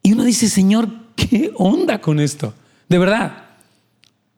[0.03, 2.55] Y uno dice, Señor, ¿qué onda con esto?
[2.89, 3.45] De verdad.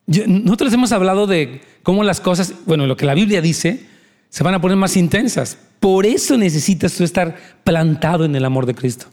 [0.07, 3.85] nosotros hemos hablado de cómo las cosas, bueno, lo que la Biblia dice,
[4.29, 5.57] se van a poner más intensas.
[5.79, 9.07] Por eso necesitas tú estar plantado en el amor de Cristo.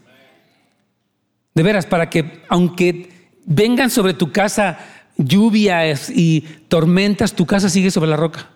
[1.55, 3.11] De veras, para que aunque
[3.45, 4.79] vengan sobre tu casa
[5.17, 8.49] lluvias y tormentas, tu casa sigue sobre la roca.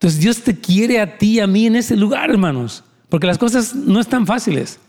[0.00, 3.36] Entonces Dios te quiere a ti y a mí en ese lugar, hermanos, porque las
[3.36, 4.80] cosas no están fáciles.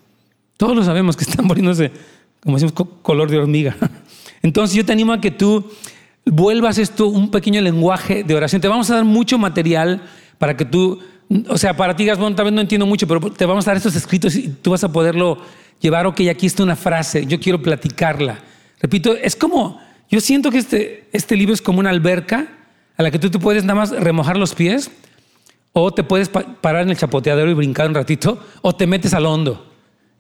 [0.56, 1.92] Todos lo sabemos que están poniéndose,
[2.42, 3.76] como decimos, color de hormiga.
[4.42, 5.70] Entonces yo te animo a que tú
[6.26, 8.62] vuelvas esto un pequeño lenguaje de oración.
[8.62, 10.02] Te vamos a dar mucho material
[10.38, 11.02] para que tú,
[11.50, 13.78] o sea, para ti, bueno, tal vez no entiendo mucho, pero te vamos a dar
[13.78, 15.40] estos escritos y tú vas a poderlo
[15.82, 16.08] llevar.
[16.08, 18.40] Ok, aquí está una frase, yo quiero platicarla.
[18.80, 19.78] Repito, es como,
[20.10, 22.61] yo siento que este, este libro es como una alberca
[23.02, 24.92] a la que tú te puedes nada más remojar los pies,
[25.74, 29.26] o te puedes parar en el chapoteadero y brincar un ratito, o te metes al
[29.26, 29.72] hondo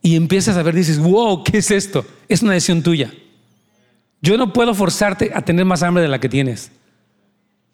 [0.01, 2.03] y empiezas a ver, dices, wow, ¿qué es esto?
[2.27, 3.13] Es una decisión tuya.
[4.21, 6.71] Yo no puedo forzarte a tener más hambre de la que tienes.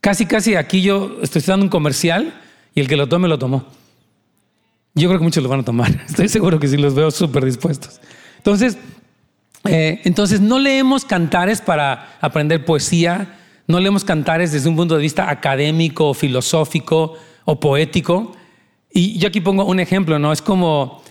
[0.02, 2.34] Casi, casi aquí yo estoy dando un comercial
[2.76, 3.66] y el que lo tome lo tomó.
[4.94, 5.90] Yo creo que muchos lo van a tomar.
[6.08, 8.02] Estoy seguro que sí los veo súper dispuestos.
[8.38, 8.78] Entonces,
[9.66, 13.37] eh, entonces no leemos cantares para aprender poesía,
[13.68, 18.34] no leemos cantares desde un punto de vista académico, filosófico o poético.
[18.92, 20.32] Y yo aquí pongo un ejemplo, ¿no?
[20.32, 21.04] Es como,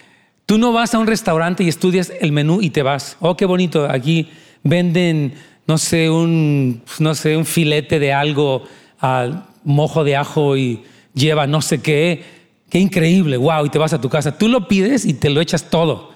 [0.46, 3.18] tú no vas a un restaurante y estudias el menú y te vas.
[3.20, 4.30] Oh, qué bonito, aquí
[4.62, 5.34] venden,
[5.66, 8.64] no sé, un, no sé, un filete de algo
[8.98, 10.82] al mojo de ajo y
[11.14, 12.36] lleva no sé qué.
[12.70, 14.36] Qué increíble, wow, y te vas a tu casa.
[14.36, 16.14] Tú lo pides y te lo echas todo.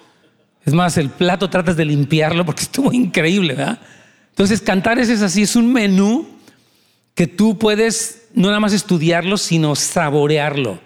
[0.65, 3.79] Es más, el plato tratas de limpiarlo porque estuvo increíble, ¿verdad?
[4.41, 6.27] Entonces, Cantares es así, es un menú
[7.15, 10.79] que tú puedes no nada más estudiarlo, sino saborearlo.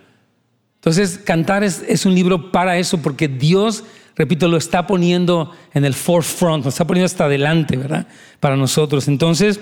[0.75, 3.85] Entonces, Cantares es un libro para eso, porque Dios,
[4.17, 8.09] repito, lo está poniendo en el forefront, lo está poniendo hasta adelante, ¿verdad?
[8.41, 9.07] Para nosotros.
[9.07, 9.61] Entonces,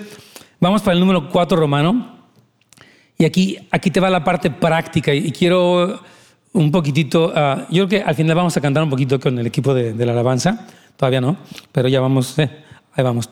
[0.59, 2.17] vamos para el número 4 romano.
[3.19, 6.01] Y aquí, aquí te va la parte práctica y quiero
[6.53, 9.45] un poquitito, ah, yo creo que al final vamos a cantar un poquito con el
[9.45, 11.37] equipo de, la alabanza, todavía no,
[11.71, 12.49] pero ya vamos, eh,
[12.95, 13.29] ahí vamos.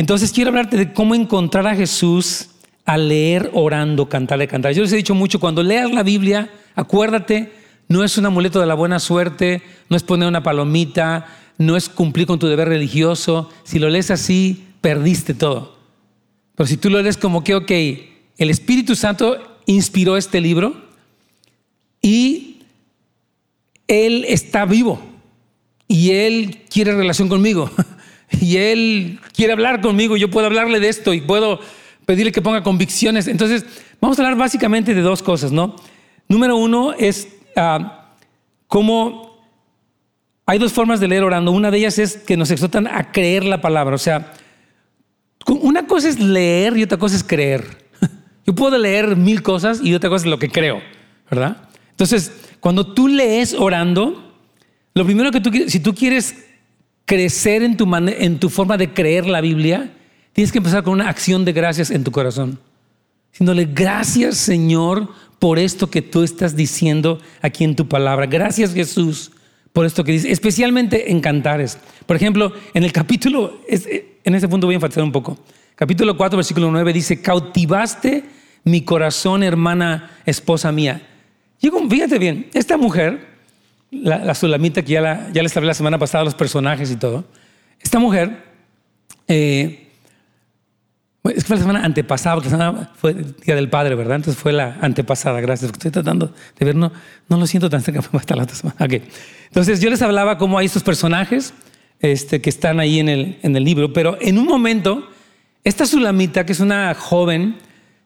[0.00, 2.48] Entonces quiero hablarte de cómo encontrar a Jesús
[2.86, 4.72] al leer, orando, cantarle, cantar.
[4.72, 7.52] Yo les he dicho mucho, cuando leas la Biblia, acuérdate,
[7.86, 9.60] no es un amuleto de la buena suerte,
[9.90, 11.26] no es poner una palomita,
[11.58, 13.50] no es cumplir con tu deber religioso.
[13.62, 15.76] Si lo lees así, perdiste todo.
[16.54, 19.36] Pero si tú lo lees como que, ok, el Espíritu Santo
[19.66, 20.80] inspiró este libro
[22.00, 22.62] y
[23.86, 24.98] Él está vivo
[25.86, 27.70] y Él quiere relación conmigo
[28.40, 31.60] y Él quiere hablar conmigo, yo puedo hablarle de esto y puedo
[32.06, 33.28] pedirle que ponga convicciones.
[33.28, 33.64] Entonces,
[34.00, 35.76] vamos a hablar básicamente de dos cosas, ¿no?
[36.28, 37.84] Número uno es uh,
[38.66, 39.30] cómo
[40.46, 41.52] hay dos formas de leer orando.
[41.52, 43.94] Una de ellas es que nos exhortan a creer la palabra.
[43.94, 44.32] O sea,
[45.46, 47.64] una cosa es leer y otra cosa es creer.
[48.46, 50.80] Yo puedo leer mil cosas y otra cosa es lo que creo,
[51.30, 51.68] ¿verdad?
[51.90, 54.34] Entonces, cuando tú lees orando,
[54.94, 56.49] lo primero que tú si tú quieres
[57.10, 59.90] crecer en tu, en tu forma de creer la Biblia,
[60.32, 62.60] tienes que empezar con una acción de gracias en tu corazón.
[63.32, 65.08] Diciéndole, gracias Señor
[65.40, 68.26] por esto que tú estás diciendo aquí en tu palabra.
[68.26, 69.32] Gracias Jesús
[69.72, 71.78] por esto que dices, especialmente en cantares.
[72.06, 75.36] Por ejemplo, en el capítulo, en ese punto voy a enfatizar un poco.
[75.74, 78.22] Capítulo 4, versículo 9 dice, cautivaste
[78.62, 81.02] mi corazón, hermana, esposa mía.
[81.58, 83.29] fíjate bien, esta mujer,
[83.90, 87.24] la, sulamita que ya, la, ya les hablé la semana pasada, los personajes y todo,
[87.80, 88.44] esta mujer,
[89.28, 89.88] eh,
[91.24, 94.16] es que fue la semana antepasada, porque la fue el Día del Padre, ¿verdad?
[94.16, 95.70] Entonces fue la antepasada, gracias.
[95.70, 96.92] Estoy tratando de ver, no,
[97.28, 98.76] no lo siento tan cerca hasta la otra semana.
[98.84, 99.02] Okay.
[99.48, 101.52] Entonces yo les hablaba cómo hay estos personajes
[102.00, 105.08] este, que están ahí en el, en el libro, pero en un momento,
[105.62, 107.56] esta Sulamita, que es una joven,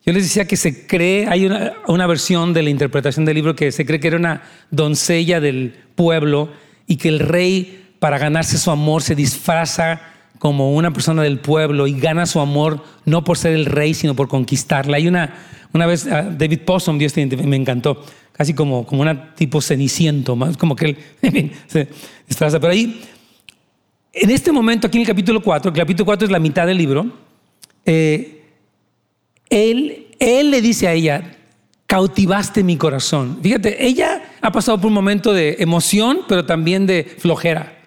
[0.07, 3.57] yo les decía que se cree, hay una, una versión de la interpretación del libro
[3.57, 6.51] que se cree que era una doncella del pueblo
[6.87, 10.01] y que el rey, para ganarse su amor, se disfraza
[10.39, 14.15] como una persona del pueblo y gana su amor no por ser el rey, sino
[14.15, 14.99] por conquistarla.
[14.99, 15.35] Hay una,
[15.73, 20.37] una vez, ah, David Possum Dios te me encantó, casi como, como una tipo ceniciento,
[20.37, 21.89] más como que él se
[22.29, 22.61] disfraza.
[22.61, 23.01] Pero ahí,
[24.13, 26.77] en este momento, aquí en el capítulo 4, el capítulo 4 es la mitad del
[26.77, 27.07] libro,
[27.87, 28.44] eh,
[29.55, 31.37] él, le dice a ella,
[31.87, 33.39] cautivaste mi corazón.
[33.43, 37.79] Fíjate, ella ha pasado por un momento de emoción, pero también de flojera.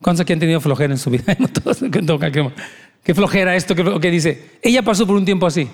[0.00, 1.24] ¿Cuántos aquí han tenido flojera en su vida?
[3.02, 3.74] ¿Qué flojera esto?
[3.74, 4.50] ¿Qué, dice?
[4.62, 5.68] Ella pasó por un tiempo así.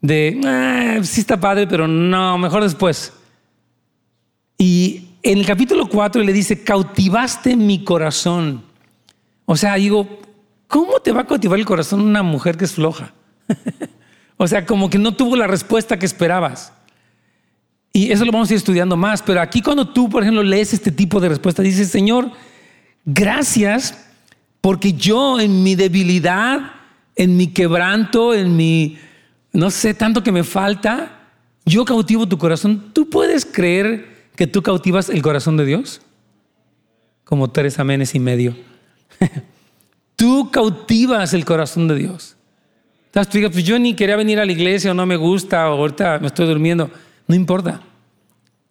[0.00, 3.12] De, ah, sí está padre, pero no, mejor después.
[4.56, 8.62] Y en el capítulo 4 le dice, cautivaste mi corazón.
[9.44, 10.20] O sea, digo,
[10.68, 13.12] ¿cómo te va a cautivar el corazón una mujer que es floja?
[14.36, 16.72] o sea, como que no tuvo la respuesta que esperabas.
[17.92, 19.22] Y eso lo vamos a ir estudiando más.
[19.22, 22.32] Pero aquí cuando tú, por ejemplo, lees este tipo de respuesta, dices, Señor,
[23.04, 24.06] Gracias
[24.60, 26.72] porque yo en mi debilidad,
[27.16, 28.98] en mi quebranto, en mi,
[29.52, 31.28] no sé, tanto que me falta,
[31.66, 32.90] yo cautivo tu corazón.
[32.94, 36.00] ¿Tú puedes creer que tú cautivas el corazón de Dios?
[37.24, 38.56] Como tres amenes y medio.
[40.16, 42.33] tú cautivas el corazón de Dios.
[43.14, 45.70] Entonces tú digas, pues yo ni quería venir a la iglesia o no me gusta
[45.70, 46.90] o ahorita me estoy durmiendo.
[47.28, 47.80] No importa.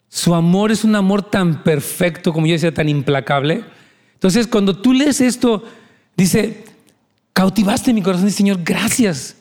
[0.08, 3.64] Su amor es un amor tan perfecto, como yo decía, tan implacable,
[4.24, 5.62] entonces, cuando tú lees esto,
[6.16, 6.64] dice,
[7.34, 9.36] cautivaste mi corazón, Señor, gracias,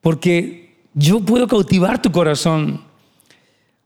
[0.00, 2.84] porque yo puedo cautivar tu corazón.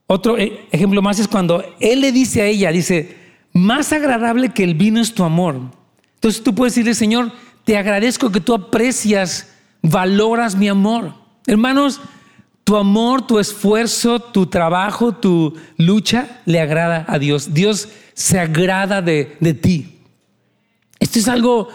[0.07, 3.17] Otro e, ejemplo más es cuando Él le dice a ella, dice,
[3.55, 5.63] más agradable que el vino es tu amor.
[6.17, 7.33] Entonces tú puedes decirle, Señor,
[7.65, 11.15] te agradezco que tú aprecias, valoras mi amor.
[11.47, 12.01] Hermanos,
[12.65, 17.55] tu amor, tu esfuerzo, tu trabajo, tu lucha le agrada a Dios.
[17.55, 19.99] Dios se agrada de, de ti.
[21.01, 21.69] Esto es algo,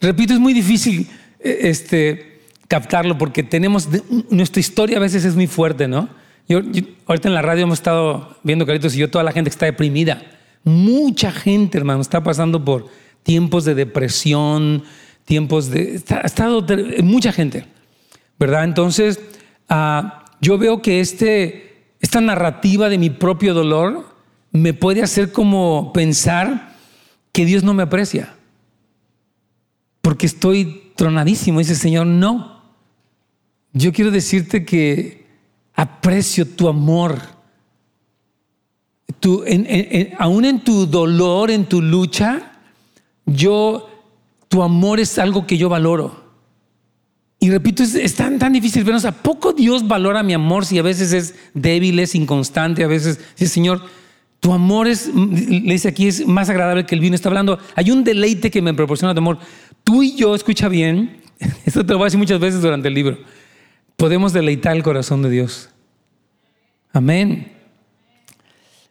[0.00, 1.08] repito, es muy difícil
[1.40, 3.88] eh, este, captarlo porque tenemos,
[4.30, 6.08] nuestra historia a veces es muy fuerte, ¿no?
[6.48, 6.60] Yo,
[7.06, 9.66] ahorita en la radio hemos estado viendo, Caritos y yo, toda la gente que está
[9.66, 10.22] deprimida.
[10.64, 12.88] Mucha gente, hermano, está pasando por
[13.22, 14.82] tiempos de depresión,
[15.28, 16.02] tiempos de...
[16.10, 16.66] Ha estado
[17.04, 17.66] mucha gente,
[18.40, 18.64] ¿verdad?
[18.64, 19.20] Entonces,
[19.68, 24.16] ah, yo veo que este, esta narrativa de mi propio dolor
[24.50, 26.74] me puede hacer como pensar
[27.30, 28.34] que Dios no me aprecia
[30.08, 31.58] porque estoy tronadísimo.
[31.58, 32.62] Dice, Señor, no.
[33.74, 35.26] Yo quiero decirte que
[35.74, 37.20] aprecio tu amor.
[39.20, 39.44] Tu,
[40.18, 42.52] aún en tu dolor, en tu lucha,
[43.26, 43.97] yo,
[44.48, 46.28] tu amor es algo que yo valoro.
[47.40, 49.04] Y repito, es, tan, tan difícil vernos.
[49.04, 52.82] ¿A poco Dios valora mi amor si a veces es débil, es inconstante?
[52.82, 53.82] A veces dice, Señor,
[54.40, 57.14] tu amor es, le dice aquí, es más agradable que el vino.
[57.14, 59.38] Está hablando, hay un deleite que me proporciona tu amor.
[59.84, 61.20] Tú y yo, escucha bien,
[61.64, 63.18] esto te lo voy a decir muchas veces durante el libro,
[63.96, 65.70] podemos deleitar el corazón de Dios.
[66.92, 67.52] Amén.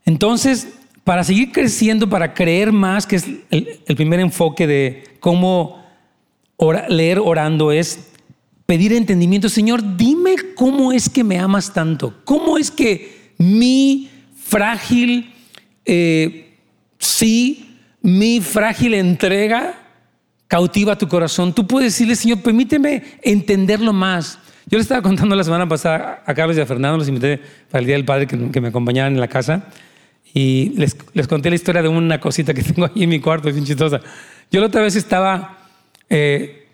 [0.05, 0.69] Entonces,
[1.03, 5.83] para seguir creciendo, para creer más, que es el, primer enfoque de cómo
[6.87, 8.11] leer orando, es
[8.65, 9.49] pedir entendimiento.
[9.49, 12.13] Señor, dime cómo es que me amas tanto.
[12.23, 14.09] ¿Cómo es que mi
[14.41, 15.33] frágil,
[15.83, 16.55] eh,
[16.97, 19.77] sí, mi frágil entrega
[20.47, 21.53] cautiva tu corazón?
[21.53, 24.39] Tú puedes decirle, Señor, permíteme entenderlo más.
[24.67, 27.81] Yo le estaba contando la semana pasada a Carlos y a Fernando, los invité para
[27.81, 29.65] el Día del Padre que, me acompañaran en la casa.
[30.33, 33.49] Y les, les, conté la historia de una cosita que tengo ahí en mi cuarto,
[33.49, 33.99] es bien chistosa.
[34.51, 35.57] Yo la otra vez estaba,
[36.09, 36.67] eh,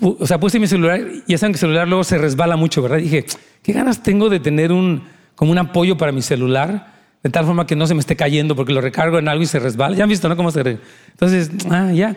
[0.00, 2.82] o sea, puse mi celular, y ya saben que el celular luego se resbala mucho,
[2.82, 2.98] ¿verdad?
[2.98, 3.26] Y dije,
[3.62, 6.94] ¿qué ganas tengo de tener un, como un apoyo para mi celular?
[7.22, 9.46] De tal forma que no se me esté cayendo porque lo recargo en algo y
[9.46, 9.96] se resbala.
[9.96, 10.36] Ya han visto, ¿no?
[10.36, 10.62] Cómo se...
[10.62, 10.78] Re...
[11.10, 12.16] Entonces, ah, ya.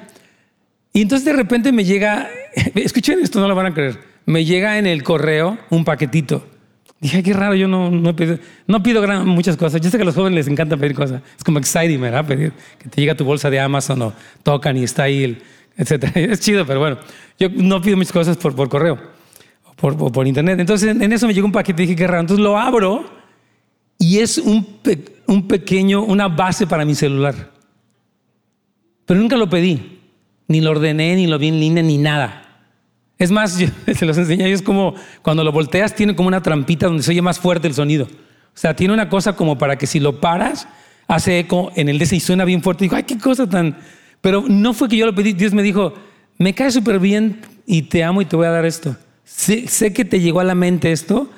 [0.94, 2.30] Y entonces de repente me llega,
[2.76, 6.46] escuchen esto, no lo van a creer, me llega en el correo un paquetito
[7.02, 8.38] Dije, qué raro, yo no, no pido,
[8.68, 9.82] no pido muchas cosas.
[9.82, 11.24] Yo sé que a los jóvenes les encanta pedir cosas.
[11.36, 12.24] Es como exciting, ¿verdad?
[12.28, 15.42] Pedir que te llega tu bolsa de Amazon o tocan y está ahí,
[15.78, 16.06] etc.
[16.16, 17.00] Es chido, pero bueno,
[17.40, 19.00] yo no pido muchas cosas por, por correo
[19.82, 20.60] o por, internet.
[20.60, 22.22] Entonces en eso me llegó un paquete y dije, qué raro.
[22.22, 23.04] Entonces lo abro
[23.98, 24.80] y es un,
[25.26, 27.52] un pequeño, una base para mi celular.
[29.08, 30.00] Pero nunca lo pedí,
[30.48, 32.51] ni lo ordené, ni lo vi en línea, ni nada.
[33.22, 33.52] Es más,
[33.96, 37.22] se los enseñé, es como cuando lo volteas, tiene como una trampita donde se oye
[37.22, 38.06] más fuerte el sonido.
[38.06, 40.68] O sea, tiene una cosa como para que si lo paras,
[41.08, 42.86] hace eco en el DC y suena bien fuerte.
[42.86, 43.78] Digo, ay, qué cosa tan.
[44.22, 45.94] Pero no fue que yo lo pedí, Dios me dijo,
[46.40, 48.98] me cae súper bien y te amo y te voy a dar esto.
[49.24, 51.30] Sé, sé, que te llegó a la mente esto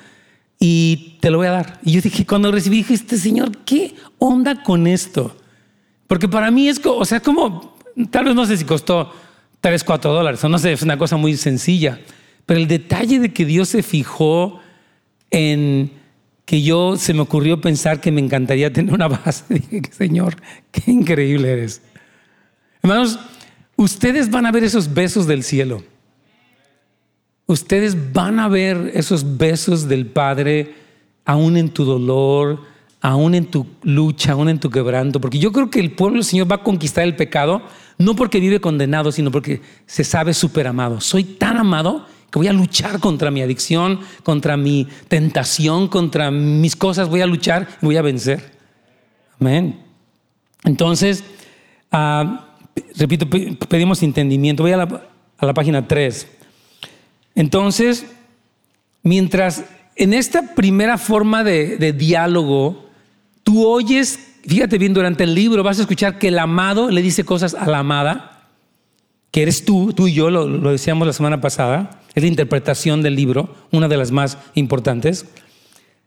[0.60, 1.80] y te lo voy a dar.
[1.84, 5.36] Y yo dije, cuando recibí, dije, este Señor, ¿qué onda con esto?
[6.08, 7.76] Porque para mí es, o sea, como,
[8.10, 9.12] tal vez no sé si costó
[9.64, 10.44] 3, 4 dólares.
[10.44, 12.02] No sé, es una cosa muy sencilla.
[12.46, 14.60] Pero el detalle de que Dios se fijó
[15.32, 15.90] en
[16.44, 19.46] que yo se me ocurrió pensar que me encantaría tener una base.
[19.72, 20.36] Dije, Señor,
[20.70, 21.82] qué increíble eres.
[22.82, 23.18] Hermanos,
[23.78, 25.82] ustedes van a ver esos besos del cielo.
[27.46, 30.74] Ustedes van a ver esos besos del Padre
[31.24, 32.60] aún en tu dolor,
[33.04, 35.20] aún en tu lucha, aún en tu quebranto.
[35.20, 37.62] Porque yo creo que el pueblo del Señor va a conquistar el pecado
[37.98, 41.02] no porque vive condenado, sino porque se sabe súper amado.
[41.02, 46.76] Soy tan amado que voy a luchar contra mi adicción, contra mi tentación, contra mis
[46.76, 47.10] cosas.
[47.10, 48.54] Voy a luchar y voy a vencer.
[49.40, 49.80] Amén.
[50.64, 51.26] Entonces,
[51.92, 52.48] ah,
[52.96, 53.28] repito,
[53.68, 54.64] pedimos entendimiento.
[54.64, 56.28] Voy a la, página 3.
[57.36, 58.06] Entonces,
[59.04, 59.66] mientras
[59.98, 62.84] en esta primera forma de, de diálogo,
[63.44, 67.24] tú oyes fíjate bien, durante el libro vas a escuchar que el amado le dice
[67.24, 68.50] cosas a la amada,
[69.32, 73.16] que eres tú, tú y yo, lo, decíamos la semana pasada, es la interpretación del
[73.16, 75.26] libro, una de las más importantes.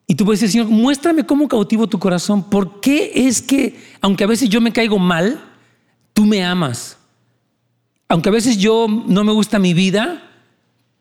[0.06, 2.44] Y tú puedes decir, Señor, muéstrame cómo cautivo tu corazón.
[2.48, 5.40] ¿Por qué es que, aunque a veces yo me caigo mal,
[6.12, 6.98] tú me amas?
[8.08, 10.30] Aunque a veces yo no me gusta mi vida,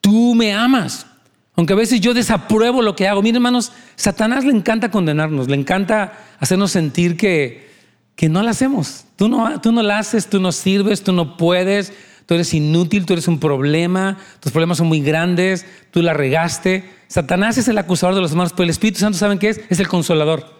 [0.02, 1.06] tú me amas.
[1.56, 3.22] Aunque a veces yo desapruebo lo que hago.
[3.22, 7.70] Miren, hermanos, Satanás le encanta condenarnos, le encanta hacernos sentir que,
[8.16, 9.06] que no la hacemos.
[9.16, 11.94] Tú no, tú no la haces, tú no sirves, tú no puedes,
[12.26, 16.90] tú eres inútil, tú eres un problema, tus problemas son muy grandes, tú la regaste.
[17.08, 19.62] Satanás es el acusador de los hermanos, pero el Espíritu Santo, ¿saben qué es?
[19.70, 20.54] Es el consolador.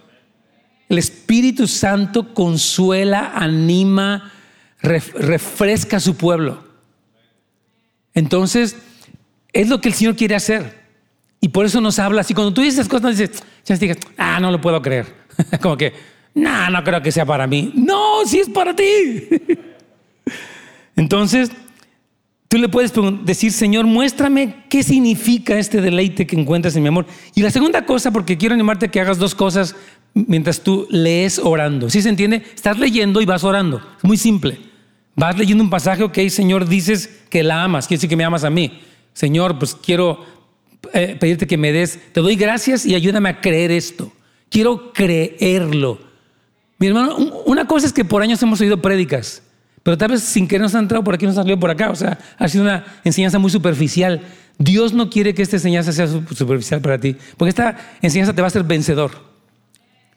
[0.88, 4.32] El Espíritu Santo consuela, anima,
[4.80, 6.64] refresca a su pueblo.
[8.14, 8.78] Entonces,
[9.52, 10.85] es lo que el Señor quiere hacer.
[11.46, 12.34] Y por eso nos habla así.
[12.34, 15.06] Cuando tú dices cosas, dices, ya dices, ah, no lo puedo creer.
[15.62, 15.94] Como que,
[16.34, 17.72] no, no creo que sea para mí.
[17.76, 19.28] No, sí es para ti.
[20.96, 21.52] Entonces,
[22.48, 22.92] tú le puedes
[23.26, 27.06] decir, Señor, muéstrame qué significa este deleite que encuentras en mi amor.
[27.36, 29.76] Y la segunda cosa, porque quiero animarte a que hagas dos cosas
[30.16, 31.92] mientras tú lees orando.
[31.92, 32.42] ¿Sí se entiende?
[32.56, 33.88] Estás leyendo y vas orando.
[34.00, 34.58] Es muy simple.
[35.16, 38.44] Vas leyendo un pasaje, ok, Señor, dices que la amas, quiere decir que me amas
[38.44, 38.82] a mí.
[39.14, 40.35] Señor, pues quiero
[40.94, 44.12] eh, pedirte que me des, te doy gracias y ayúdame a creer esto.
[44.50, 46.00] Quiero creerlo.
[46.78, 49.42] Mi hermano, una cosa es que por años hemos oído prédicas,
[49.84, 51.90] pero tal vez sin que nos han entrado por aquí, nos han salido por acá.
[51.90, 54.22] O sea, ha sido una enseñanza muy superficial.
[54.58, 58.48] Dios no quiere que esta enseñanza sea superficial para ti, porque esta enseñanza te va
[58.48, 59.12] a hacer vencedor.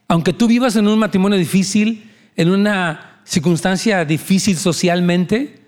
[0.09, 5.61] Aunque tú vivas en un matrimonio difícil, en una circunstancia difícil socialmente,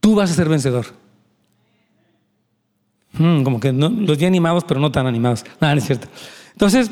[0.00, 0.86] tú vas a ser vencedor.
[3.20, 5.44] Hmm, como que los vi animados, pero no tan animados.
[5.60, 6.08] Nada, no es cierto.
[6.52, 6.90] Entonces,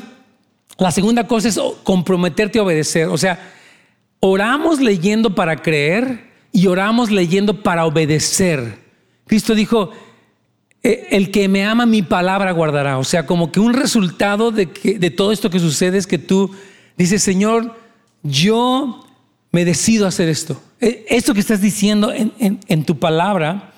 [0.77, 3.07] la segunda cosa es comprometerte a obedecer.
[3.07, 3.39] O sea,
[4.19, 8.77] oramos leyendo para creer y oramos leyendo para obedecer.
[9.25, 9.91] Cristo dijo,
[10.83, 12.97] e, el que me ama mi palabra guardará.
[12.97, 16.51] O sea, como que un resultado de, de todo esto que sucede es que tú
[16.95, 17.75] dices, Señor,
[18.23, 19.05] yo
[19.51, 20.61] me decido hacer esto.
[20.79, 23.73] E, esto que estás diciendo en, tu palabra,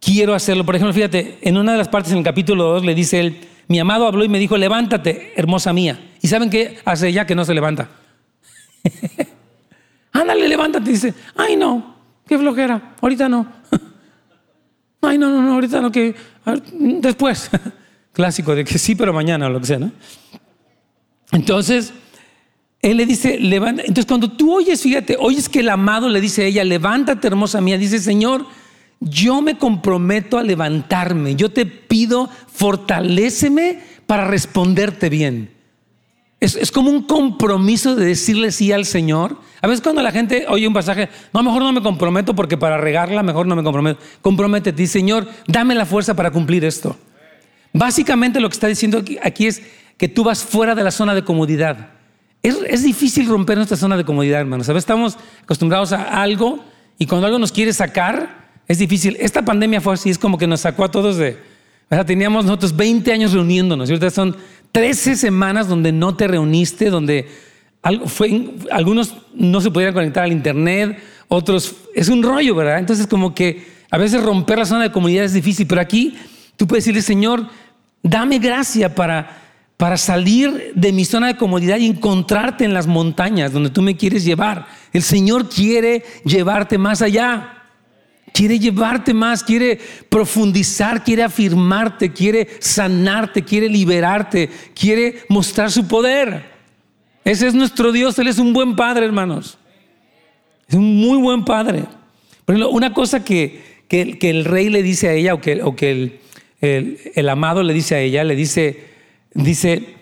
[0.00, 0.64] quiero hacerlo.
[0.64, 3.40] Por ejemplo, fíjate, en una de las partes en el capítulo 2 le dice él,
[3.68, 6.00] mi amado habló y me dijo, levántate, hermosa mía.
[6.20, 7.88] ¿Y saben qué hace ella que no se levanta?
[10.12, 10.90] Ándale, levántate.
[10.90, 11.94] Dice, ay no,
[12.26, 13.46] qué flojera, ahorita no.
[15.02, 16.16] ay no, no, no, ahorita no, que
[16.80, 17.50] después.
[18.12, 19.92] Clásico de que sí, pero mañana o lo que sea, ¿no?
[21.30, 21.92] Entonces,
[22.82, 23.82] él le dice, levanta.
[23.82, 27.60] Entonces, cuando tú oyes, fíjate, oyes que el amado le dice a ella, levántate, hermosa
[27.60, 28.46] mía, dice, Señor,
[29.00, 31.34] yo me comprometo a levantarme.
[31.34, 35.50] Yo te pido, fortaléceme para responderte bien.
[36.38, 39.36] Es, como un compromiso de decirle sí al Señor.
[39.60, 42.78] A veces cuando la gente oye un pasaje, no, mejor no me comprometo porque para
[42.78, 44.00] regarla, mejor no me comprometo.
[44.22, 46.96] Comprométete, Señor, dame la fuerza para cumplir esto.
[47.72, 49.62] Básicamente lo que está diciendo aquí es
[49.98, 51.90] que tú vas fuera de la zona de comodidad.
[52.42, 54.68] Es, difícil romper nuestra zona de comodidad, hermanos.
[54.70, 56.64] A veces estamos acostumbrados a algo
[56.98, 59.16] y cuando algo nos quiere sacar, es difícil.
[59.18, 61.36] Esta pandemia fue así, es como que nos sacó a todos de...
[62.06, 64.36] Teníamos nosotros 20 años reuniéndonos ahorita son
[64.70, 67.28] 13 semanas donde no te reuniste, donde
[67.82, 71.74] algunos no se pudieran conectar al internet, otros...
[71.96, 72.78] Es un rollo, ¿verdad?
[72.78, 76.16] Entonces como que a veces romper la zona de comodidad es difícil, pero aquí
[76.56, 77.48] tú puedes decirle, Señor,
[78.04, 79.36] dame gracia para
[79.76, 83.96] para salir de mi zona de comodidad y encontrarte en las montañas donde tú me
[83.96, 84.66] quieres llevar.
[84.92, 87.59] El Señor quiere llevarte más allá.
[88.32, 89.78] Quiere llevarte más, quiere
[90.08, 96.50] profundizar, quiere afirmarte, quiere sanarte, quiere liberarte, quiere mostrar su poder.
[97.24, 99.58] Ese es nuestro Dios, Él es un buen padre, hermanos.
[100.68, 101.84] Es un muy buen padre.
[102.44, 105.90] Pero una cosa que, que, el rey le dice a ella, o que, o que
[106.60, 108.84] el, el amado le dice a ella, le dice,
[109.34, 109.96] dice,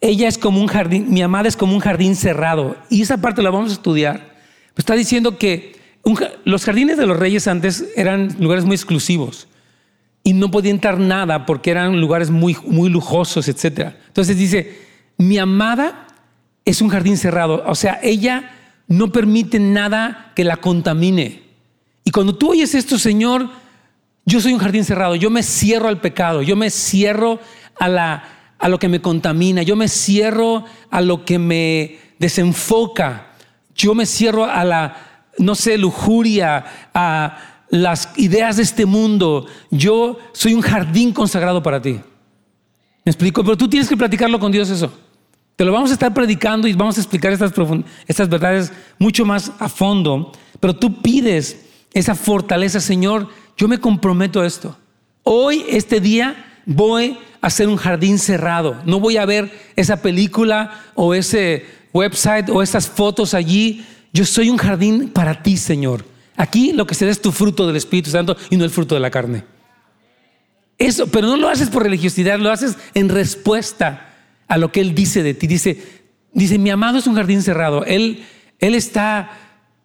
[0.00, 2.76] ella es como un jardín, mi amada es como un jardín cerrado.
[2.90, 4.34] Y esa parte la vamos a estudiar.
[4.76, 5.73] está diciendo que
[6.44, 9.48] los jardines de los reyes antes eran lugares muy exclusivos
[10.22, 13.94] y no podía entrar nada porque eran lugares muy, muy lujosos, etc.
[14.06, 14.78] Entonces dice,
[15.18, 16.06] mi amada
[16.64, 17.62] es un jardín cerrado.
[17.66, 18.50] O sea, ella
[18.86, 21.42] no permite nada que la contamine.
[22.04, 23.48] Y cuando tú oyes esto, Señor,
[24.26, 27.40] yo soy un jardín cerrado, yo me cierro al pecado, yo me cierro
[27.78, 28.24] a la
[28.64, 33.34] a lo que me contamina, yo me cierro a lo que me desenfoca,
[33.74, 36.64] yo me cierro a la, no sé, lujuria,
[36.94, 39.46] a las ideas de este mundo.
[39.70, 42.00] Yo soy un jardín consagrado para ti.
[43.04, 43.42] ¿Me explico?
[43.42, 44.92] Pero tú tienes que platicarlo con Dios eso.
[45.56, 47.52] Te lo vamos a estar predicando y vamos a explicar estas,
[48.06, 50.32] estas verdades mucho más a fondo.
[50.58, 54.76] Pero tú pides esa fortaleza, Señor, yo me comprometo a esto.
[55.22, 58.80] Hoy, este día, voy a ser un jardín cerrado.
[58.84, 63.86] No voy a ver esa película o ese website o esas fotos allí.
[64.14, 66.04] Yo soy un jardín para ti, Señor.
[66.36, 68.94] Aquí lo que se da es tu fruto del Espíritu Santo y no el fruto
[68.94, 69.42] de la carne.
[70.78, 74.14] Eso, pero no lo haces por religiosidad, lo haces en respuesta
[74.46, 75.48] a lo que Él dice de ti.
[75.48, 75.82] Dice,
[76.32, 77.84] dice, mi amado es un jardín cerrado.
[77.84, 78.24] Él,
[78.60, 79.32] él está,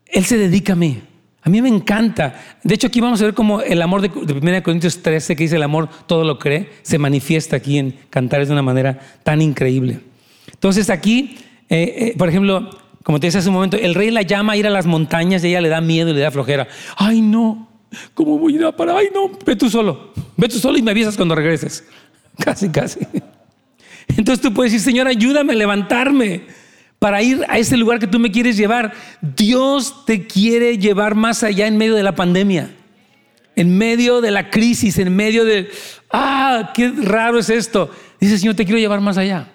[0.06, 1.02] Él se dedica a mí.
[1.42, 2.40] A mí me encanta.
[2.64, 5.56] De hecho, aquí vamos a ver cómo el amor de, 1 Corintios 13, que dice
[5.56, 10.02] el amor todo lo cree, se manifiesta aquí en Cantares de una manera tan increíble.
[10.54, 11.38] Entonces aquí,
[11.70, 12.70] eh, eh, por ejemplo,
[13.10, 15.43] como te decía hace un momento, el rey la llama a ir a las montañas
[15.43, 16.68] y ella le da miedo y le da flojera.
[16.95, 17.68] Ay, no,
[18.14, 18.95] ¿cómo voy a ir a para?
[18.95, 20.14] Ay, no, ve tú solo.
[20.38, 21.84] Ve tú solo y me avisas cuando regreses.
[22.38, 22.99] Casi, casi.
[24.10, 26.43] Entonces tú puedes decir, Señor, ayúdame a levantarme
[26.99, 28.93] para ir a ese lugar que tú me quieres llevar.
[29.22, 32.70] Dios te quiere llevar más allá en medio de la pandemia,
[33.55, 35.72] en medio de la crisis, en medio de,
[36.12, 37.89] ah, qué raro es esto.
[38.20, 39.47] Dice, Señor, te quiero llevar más allá.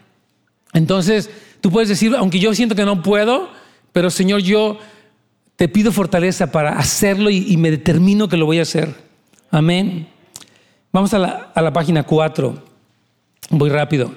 [0.72, 1.30] Entonces,
[1.64, 3.48] tú puedes decir, aunque yo siento que no puedo,
[3.90, 4.78] pero Señor, yo
[5.56, 8.94] te pido fortaleza para hacerlo y, me determino que lo voy a hacer.
[9.50, 10.06] Amén.
[10.92, 12.62] Vamos a la, página 4.
[13.48, 14.12] Voy rápido.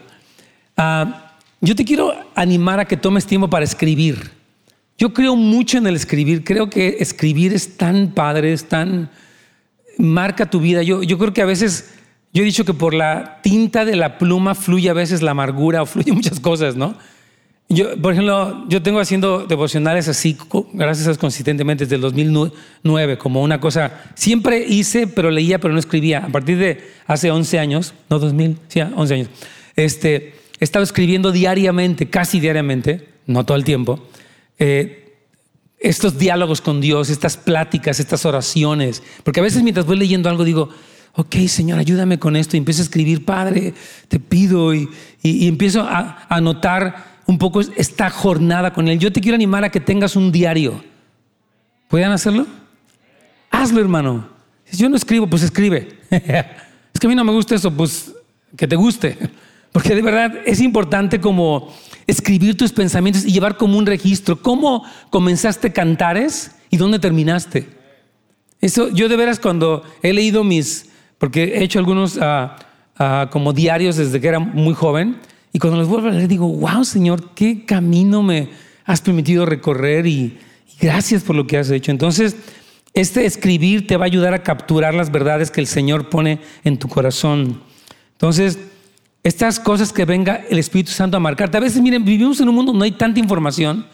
[0.75, 4.29] Ah, yo te quiero animar a que tomes tiempo para escribir.
[4.97, 6.43] Yo creo mucho en el escribir.
[6.43, 9.09] Creo que escribir es tan padre, es tan...
[9.97, 10.83] marca tu vida.
[10.83, 11.93] Yo, yo creo que a veces,
[12.33, 15.81] yo he dicho que por la tinta de la pluma fluye a veces la amargura
[15.81, 16.97] o fluye muchas cosas, ¿no?
[17.69, 20.37] Yo, por ejemplo, yo tengo haciendo devocionales así,
[20.71, 25.79] gracias a consistentemente desde el 2009, como una cosa, siempre hice, pero leía, pero no
[25.79, 26.19] escribía.
[26.19, 29.29] A partir de hace 11 años, no 2000, sí, 11 años,
[29.75, 33.99] este, he estado escribiendo diariamente, casi diariamente, no todo el tiempo,
[34.59, 35.15] eh,
[35.79, 39.03] estos diálogos con Dios, estas pláticas, estas oraciones.
[39.23, 40.69] Porque a veces mientras voy leyendo algo digo,
[41.13, 42.55] ok, Señor, ayúdame con esto.
[42.55, 43.73] Y empiezo a escribir, Padre,
[44.07, 44.73] te pido.
[44.73, 44.89] Y,
[45.23, 48.97] empiezo a, anotar un poco esta jornada con Él.
[48.97, 50.83] Yo te quiero animar a que tengas un diario.
[51.87, 52.47] ¿Pueden hacerlo?
[53.51, 54.27] Hazlo, hermano.
[54.65, 55.99] Si yo no escribo, pues escribe.
[56.09, 58.13] es que a mí no me gusta eso, pues
[58.55, 59.17] que te guste.
[59.71, 61.71] Porque de verdad es importante como
[62.07, 64.41] escribir tus pensamientos y llevar como un registro.
[64.41, 67.67] ¿Cómo comenzaste cantares y dónde terminaste?
[68.59, 72.55] Eso, yo de veras cuando he leído mis, porque he hecho algunos ah,
[72.97, 75.17] ah, como diarios desde que era muy joven,
[75.53, 78.49] y cuando los vuelvo a leer digo, wow Señor, qué camino me
[78.85, 80.37] has permitido recorrer y,
[80.67, 81.91] y gracias por lo que has hecho.
[81.91, 82.35] Entonces,
[82.93, 86.77] este escribir te va a ayudar a capturar las verdades que el Señor pone en
[86.77, 87.61] tu corazón.
[88.13, 88.57] Entonces,
[89.23, 91.57] estas cosas que venga el Espíritu Santo a marcarte.
[91.57, 93.85] A veces, miren, vivimos en un mundo donde no hay tanta información.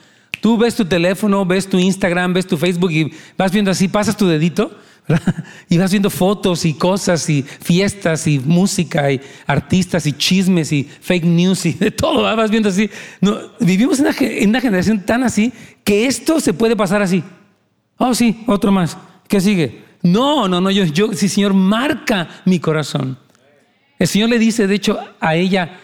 [0.41, 4.15] Tú ves tu teléfono, ves tu Instagram, ves tu Facebook y vas viendo así, pasas
[4.15, 4.71] tu dedito
[5.69, 10.83] y vas viendo fotos y cosas y fiestas y música y artistas y chismes y
[10.83, 12.23] fake news y de todo.
[12.23, 12.89] Vas viendo así.
[13.59, 15.51] Vivimos en una, en una generación tan así
[15.83, 17.23] que esto se puede pasar así.
[17.97, 18.97] Oh, sí, otro más.
[19.27, 19.83] ¿Qué sigue?
[20.01, 23.17] No, no, no, yo, yo, sí, Señor, marca mi corazón.
[23.97, 25.79] El Señor le dice, de hecho, a ella,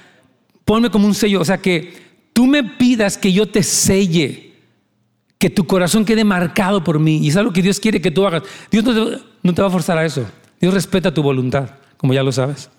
[0.65, 1.93] ponme como un sello, o sea, que
[2.34, 4.49] tú me pidas que yo te selle,
[5.40, 7.18] que tu corazón quede marcado por mí.
[7.18, 8.44] Y es algo que Dios quiere que tú hagas.
[8.70, 8.84] Dios
[9.42, 10.26] no te, va a forzar a eso.
[10.60, 12.70] Dios respeta tu voluntad, como ya lo sabes.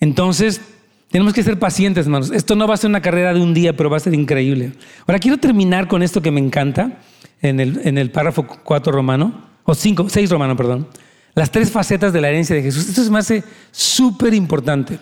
[0.00, 0.62] Entonces,
[1.10, 2.30] tenemos que ser pacientes, hermanos.
[2.30, 4.72] Esto no va a ser una carrera de un día, pero va a ser increíble.
[5.06, 6.98] Ahora, quiero terminar con esto que me encanta
[7.42, 10.88] en el, en el párrafo 4 romano, o 5, 6 romano, perdón.
[11.34, 12.88] Las tres facetas de la herencia de Jesús.
[12.88, 14.98] Esto se me hace súper importante.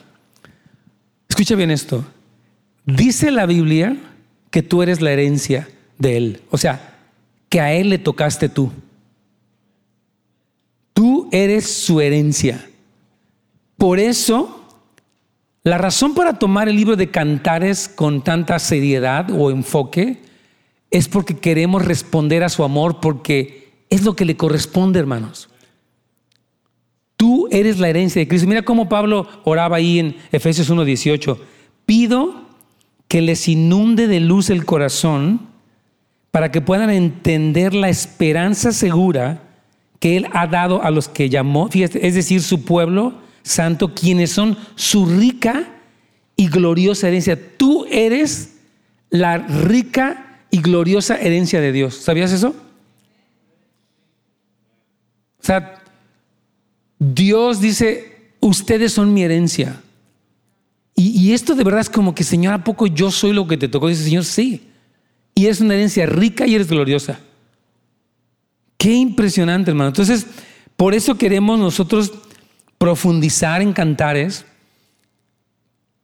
[1.29, 2.05] Escucha bien esto.
[2.85, 3.97] Dice la Biblia
[4.51, 5.69] que tú eres la herencia
[6.01, 6.43] de Él.
[6.51, 6.99] O sea,
[7.49, 8.73] que a Él le tocaste tú.
[10.93, 12.69] Tú eres su herencia.
[13.77, 14.67] Por eso,
[15.63, 20.21] la razón para tomar el libro de cantares con tanta seriedad o enfoque
[20.91, 25.49] es porque queremos responder a su amor, porque es lo que le corresponde, hermanos.
[27.17, 28.49] Tú eres la herencia de Cristo.
[28.49, 31.39] Mira cómo Pablo oraba ahí en Efesios 1:18.
[31.85, 32.49] Pido
[33.09, 35.50] que les inunde de luz el corazón
[36.31, 39.43] para que puedan entender la esperanza segura
[39.99, 44.31] que Él ha dado a los que llamó, fíjate, es decir, su pueblo santo, quienes
[44.31, 45.69] son su rica
[46.37, 47.39] y gloriosa herencia.
[47.57, 48.57] Tú eres
[49.11, 51.97] la rica y gloriosa herencia de Dios.
[51.97, 52.55] ¿Sabías eso?
[55.41, 55.83] O sea,
[56.99, 59.81] Dios dice, ustedes son mi herencia.
[60.95, 63.69] Y, esto de verdad es como que, Señor, ¿a poco yo soy lo que te
[63.69, 63.89] tocó?
[63.89, 64.70] Dice, Señor, sí.
[65.41, 67.19] Y es una herencia rica y eres gloriosa.
[68.77, 69.89] Qué impresionante, hermano.
[69.89, 70.27] Entonces,
[70.77, 72.13] por eso queremos nosotros
[72.77, 74.45] profundizar en cantares.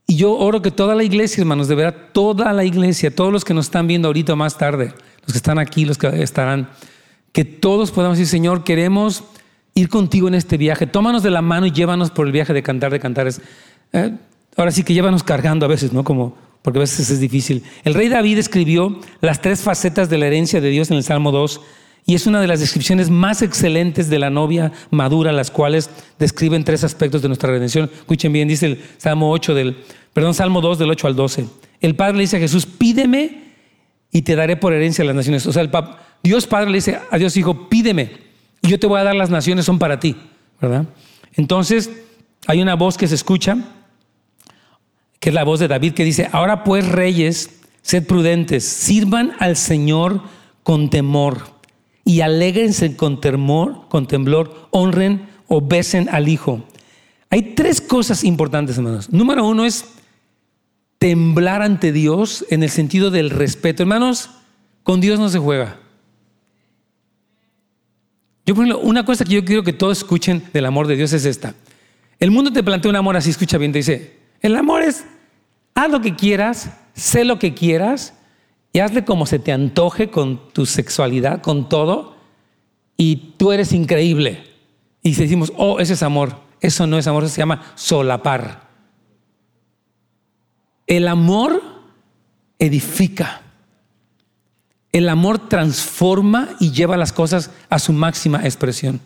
[0.07, 3.45] Y yo oro que toda la iglesia, hermanos, de verdad, toda la iglesia, todos los
[3.45, 6.71] que nos están viendo ahorita más tarde, los que están aquí, los que estarán,
[7.31, 9.23] que todos podamos decir, Señor, queremos
[9.75, 10.87] ir contigo en este viaje.
[10.87, 13.39] Tómanos de la mano y llévanos por el viaje de cantar de cantares.
[13.93, 14.17] Eh,
[14.55, 16.03] ahora sí que llévanos cargando a veces, ¿no?
[16.03, 16.35] Como,
[16.67, 17.63] porque a veces es difícil.
[17.85, 21.31] El rey David escribió las tres facetas de la herencia de Dios en el Salmo
[21.31, 21.61] 2
[22.05, 25.89] y es una de las descripciones más excelentes de la novia madura, las cuales
[26.19, 27.89] describen tres aspectos de nuestra redención.
[27.93, 29.77] Escuchen bien, dice el Salmo 8 del,
[30.11, 31.45] perdón, Salmo 2 del 8 al 12.
[31.79, 33.43] El Padre le dice a Jesús, pídeme
[34.11, 35.47] y te daré por herencia las naciones.
[35.47, 35.63] O sea,
[36.21, 38.11] Dios Padre le dice a Dios Hijo, pídeme
[38.61, 40.17] y yo te voy a dar las naciones, son para ti,
[40.59, 40.83] ¿verdad?
[41.37, 41.89] Entonces,
[42.45, 43.57] hay una voz que se escucha,
[45.19, 49.55] que es la voz de David, que dice, ahora pues reyes, sed prudentes, sirvan al
[49.55, 50.21] Señor
[50.63, 51.47] con temor
[52.05, 56.63] y alégrense con temor, con temblor, honren o besen al Hijo.
[57.29, 59.11] Hay tres cosas importantes, hermanos.
[59.11, 59.85] Número uno es
[60.99, 63.83] temblar ante Dios en el sentido del respeto.
[63.83, 64.29] Hermanos,
[64.83, 65.79] con Dios no se juega.
[68.45, 71.11] Yo, por ejemplo, una cosa que yo quiero que todos escuchen del amor de Dios
[71.11, 71.53] es esta.
[72.19, 75.05] El mundo te plantea un amor así, escucha bien, te dice, el amor es,
[75.75, 78.13] haz lo que quieras, sé lo que quieras
[78.73, 82.15] y hazle como se te antoje con tu sexualidad, con todo,
[82.95, 84.43] y tú eres increíble.
[85.01, 86.35] Y decimos, oh, ese es amor.
[86.59, 88.67] Eso no es amor, eso se llama solapar.
[90.87, 91.61] El amor
[92.59, 93.41] edifica.
[94.91, 98.99] El amor transforma y lleva las cosas a su máxima expresión.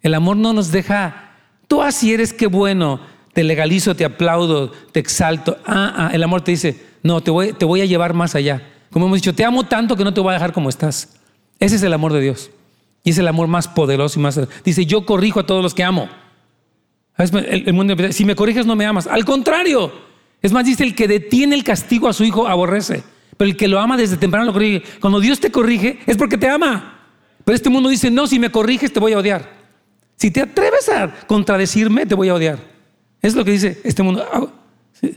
[0.00, 1.32] El amor no nos deja,
[1.66, 3.00] tú así eres, qué bueno,
[3.38, 5.58] te legalizo, te aplaudo, te exalto.
[5.64, 8.66] Ah, ah, el amor te dice, no, te voy, a llevar más allá.
[8.90, 11.20] Como hemos dicho, te amo tanto que no te voy a dejar como estás.
[11.60, 12.50] Ese es el amor de Dios.
[13.04, 14.40] Y es el amor más poderoso y más...
[14.64, 16.08] Dice, yo corrijo a todos los que amo.
[17.16, 19.06] El, mundo, si me corriges no me amas.
[19.06, 19.92] Al contrario.
[20.42, 23.04] Es más, dice, el que detiene el castigo a su hijo aborrece.
[23.36, 24.82] Pero el que lo ama desde temprano lo corrige.
[25.00, 27.06] Cuando Dios te corrige es porque te ama.
[27.44, 29.48] Pero este mundo dice, no, si me corriges te voy a odiar.
[30.16, 32.77] Si te atreves a contradecirme, te voy a odiar.
[33.22, 34.24] Es lo que dice este mundo.
[34.32, 34.46] Ah,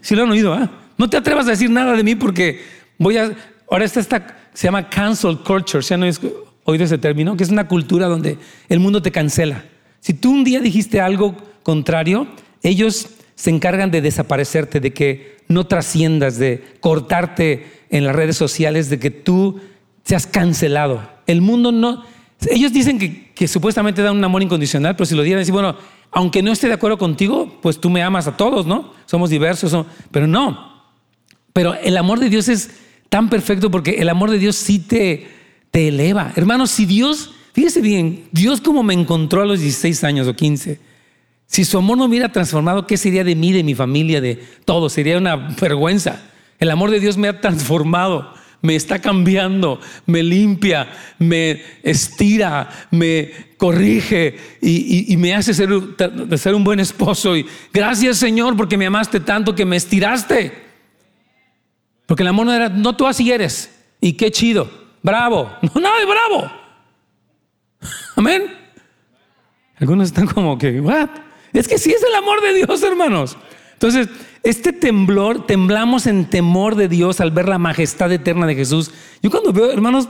[0.01, 0.69] si, lo han oído, ¿ah?
[0.97, 2.61] No te atrevas a decir nada de mí porque
[2.97, 3.31] voy a...
[3.69, 5.81] Ahora está esta, se llama cancel culture.
[5.81, 7.37] ¿Se han oído ese término?
[7.37, 8.37] Que es una cultura donde
[8.69, 9.63] el mundo te cancela.
[9.99, 12.27] Si tú un día dijiste algo contrario,
[12.63, 18.89] ellos se encargan de desaparecerte, de que no trasciendas, de cortarte en las redes sociales,
[18.89, 19.59] de que tú
[20.03, 21.09] seas cancelado.
[21.27, 22.03] El mundo no...
[22.49, 25.75] Ellos dicen que, supuestamente dan un amor incondicional, pero si lo dieran, decir, bueno,
[26.11, 28.93] aunque no esté de acuerdo contigo, pues tú me amas a todos, ¿no?
[29.05, 29.75] Somos diversos,
[30.11, 30.71] pero no.
[31.53, 32.71] Pero el amor de Dios es
[33.09, 35.27] tan perfecto porque el amor de Dios sí te,
[35.71, 36.31] te eleva.
[36.35, 40.79] Hermanos, si Dios, fíjese bien, Dios como me encontró a los 16 años o 15,
[41.47, 44.89] si su amor no hubiera transformado, ¿qué sería de mí, de mi familia, de todo?
[44.89, 46.21] Sería una vergüenza.
[46.59, 53.31] El amor de Dios me ha transformado, me está cambiando, me limpia, me estira, me
[53.57, 55.69] corrige y, me hace ser,
[56.37, 57.35] ser un buen esposo.
[57.35, 60.51] Y gracias Señor porque me amaste tanto que me estiraste.
[62.05, 63.73] Porque el amor no era, no tú así eres.
[63.99, 64.69] Y qué chido,
[65.01, 65.51] bravo.
[65.73, 66.51] No, nada de bravo.
[68.15, 68.57] Amén.
[69.79, 70.83] Algunos están como que.
[71.53, 73.37] Es que sí es el amor de Dios, hermanos.
[73.81, 74.09] Entonces,
[74.43, 78.91] este temblor, temblamos en temor de Dios al ver la majestad eterna de Jesús.
[79.23, 80.07] Yo cuando veo, hermanos,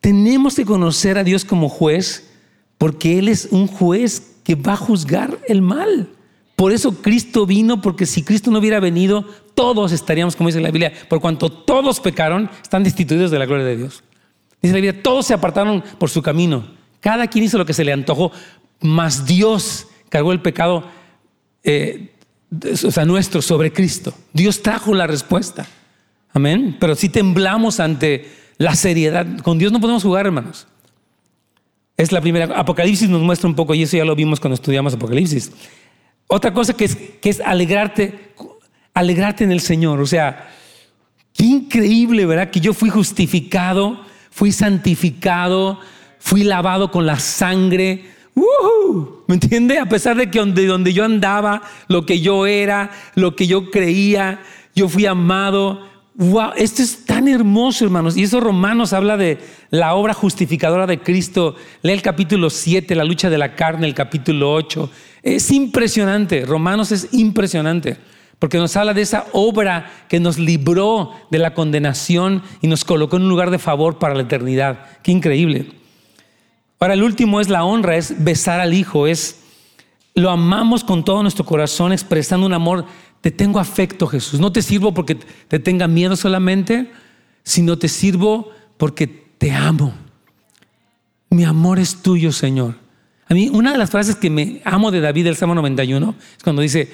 [0.00, 2.30] tenemos que conocer a Dios como juez,
[2.78, 6.08] porque Él es un juez que va a juzgar el mal.
[6.54, 9.24] Por eso Cristo vino, porque si Cristo no hubiera venido,
[9.56, 13.66] todos estaríamos, como dice la Biblia, por cuanto todos pecaron, están destituidos de la gloria
[13.66, 14.04] de Dios.
[14.62, 16.64] Dice la Biblia, todos se apartaron por su camino.
[17.00, 18.30] Cada quien hizo lo que se le antojó,
[18.80, 20.84] mas Dios cargó el pecado,
[21.64, 22.14] eh,
[22.50, 24.14] o sea, nuestro sobre Cristo.
[24.32, 25.66] Dios trajo la respuesta.
[26.32, 26.76] Amén.
[26.80, 30.66] Pero si temblamos ante la seriedad, con Dios no podemos jugar, hermanos.
[31.96, 32.46] Es la primera.
[32.58, 35.52] Apocalipsis nos muestra un poco, y eso ya lo vimos cuando estudiamos Apocalipsis.
[36.26, 38.34] Otra cosa que es, que es alegrarte,
[38.94, 40.00] alegrarte en el Señor.
[40.00, 40.48] O sea,
[41.34, 42.50] qué increíble, ¿verdad?
[42.50, 45.80] Que yo fui justificado, fui santificado,
[46.18, 48.04] fui lavado con la sangre
[49.26, 49.78] ¿Me entiende?
[49.78, 53.70] A pesar de que donde, donde yo andaba, lo que yo era, lo que yo
[53.70, 54.40] creía,
[54.74, 55.88] yo fui amado.
[56.14, 58.16] Wow, esto es tan hermoso, hermanos.
[58.16, 59.38] Y eso Romanos habla de
[59.70, 61.54] la obra justificadora de Cristo.
[61.82, 64.90] Lee el capítulo 7, la lucha de la carne, el capítulo 8.
[65.22, 66.44] Es impresionante.
[66.44, 67.96] Romanos es impresionante.
[68.38, 73.16] Porque nos habla de esa obra que nos libró de la condenación y nos colocó
[73.16, 74.86] en un lugar de favor para la eternidad.
[75.02, 75.79] Qué increíble.
[76.82, 79.40] Ahora, el último es la honra, es besar al Hijo, es
[80.14, 82.86] lo amamos con todo nuestro corazón, expresando un amor.
[83.20, 84.40] Te tengo afecto, Jesús.
[84.40, 86.90] No te sirvo porque te tenga miedo solamente,
[87.42, 89.92] sino te sirvo porque te amo.
[91.28, 92.76] Mi amor es tuyo, Señor.
[93.28, 96.42] A mí, una de las frases que me amo de David, del Salmo 91, es
[96.42, 96.90] cuando dice: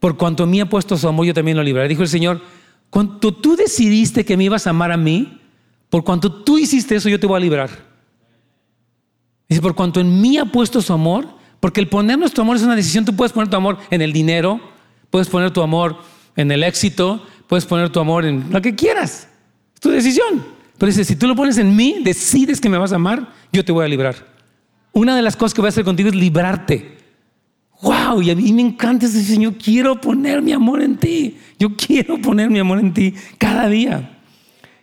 [0.00, 1.88] Por cuanto a mí ha puesto su amor, yo también lo libraré.
[1.88, 2.42] Dijo el Señor:
[2.90, 5.40] Cuando tú decidiste que me ibas a amar a mí,
[5.90, 7.87] por cuanto tú hiciste eso, yo te voy a librar.
[9.48, 11.26] Dice, por cuanto en mí ha puesto su amor,
[11.60, 14.12] porque el poner nuestro amor es una decisión, tú puedes poner tu amor en el
[14.12, 14.60] dinero,
[15.10, 15.96] puedes poner tu amor
[16.36, 19.28] en el éxito, puedes poner tu amor en lo que quieras.
[19.74, 20.44] Es tu decisión.
[20.76, 23.64] Pero dice, si tú lo pones en mí, decides que me vas a amar, yo
[23.64, 24.14] te voy a librar.
[24.92, 26.98] Una de las cosas que voy a hacer contigo es librarte.
[27.82, 31.38] Wow, y a mí me encanta ese Señor, quiero poner mi amor en ti.
[31.58, 34.18] Yo quiero poner mi amor en ti cada día.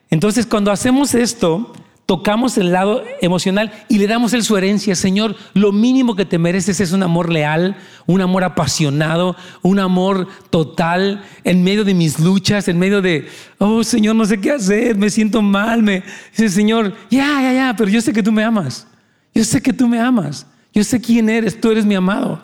[0.09, 1.73] Entonces, cuando hacemos esto,
[2.05, 4.95] tocamos el lado emocional y le damos el su herencia.
[4.95, 7.75] Señor, lo mínimo que te mereces es un amor leal,
[8.05, 13.27] un amor apasionado, un amor total en medio de mis luchas, en medio de,
[13.57, 15.81] oh Señor, no sé qué hacer, me siento mal.
[15.81, 18.87] Me dice, Señor, ya, ya, ya, pero yo sé que tú me amas.
[19.33, 20.45] Yo sé que tú me amas.
[20.73, 22.39] Yo sé quién eres, tú eres mi amado.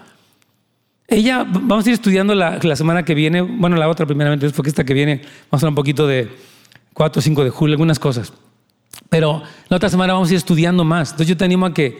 [1.08, 4.70] Ella, vamos a ir estudiando la, semana que viene, bueno, la otra primeramente, después que
[4.70, 6.30] esta que viene, vamos a hablar un poquito de
[6.94, 8.32] 4 o 5 de julio, algunas cosas.
[9.10, 11.12] Pero la otra semana vamos a ir estudiando más.
[11.12, 12.00] Entonces yo te animo a que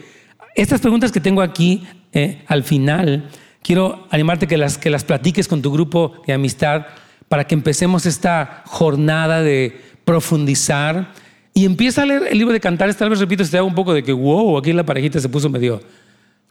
[0.54, 3.30] estas preguntas que tengo aquí eh, al final,
[3.62, 6.86] quiero animarte que las, que las platiques con tu grupo de amistad
[7.28, 11.12] para que empecemos esta jornada de profundizar
[11.54, 12.96] y empieza a leer el libro de Cantares.
[12.96, 15.28] Tal vez, repito, se te haga un poco de que, wow, aquí la parejita se
[15.28, 15.80] puso medio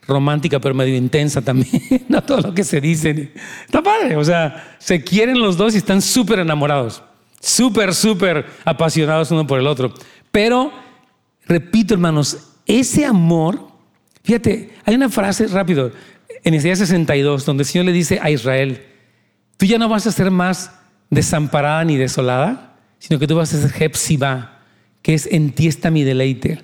[0.08, 1.82] romántica, pero medio intensa también.
[2.08, 3.32] no todo lo que se dice.
[3.66, 4.16] Está padre.
[4.16, 7.04] O sea, se quieren los dos y están súper enamorados.
[7.40, 9.94] Súper, súper apasionados uno por el otro.
[10.32, 10.72] Pero,
[11.46, 13.68] repito hermanos, ese amor,
[14.24, 15.92] fíjate, hay una frase rápido
[16.44, 18.86] en Isaías 62 donde el Señor le dice a Israel,
[19.58, 20.72] tú ya no vas a ser más
[21.10, 24.60] desamparada ni desolada, sino que tú vas a ser Hepzibah,
[25.02, 26.64] que es en ti está mi deleite.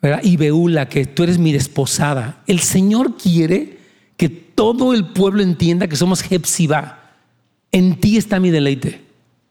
[0.00, 0.20] ¿verdad?
[0.22, 2.42] Y Beula, que tú eres mi desposada.
[2.46, 3.78] El Señor quiere
[4.16, 7.16] que todo el pueblo entienda que somos Hepzibah.
[7.72, 9.00] En ti está mi deleite.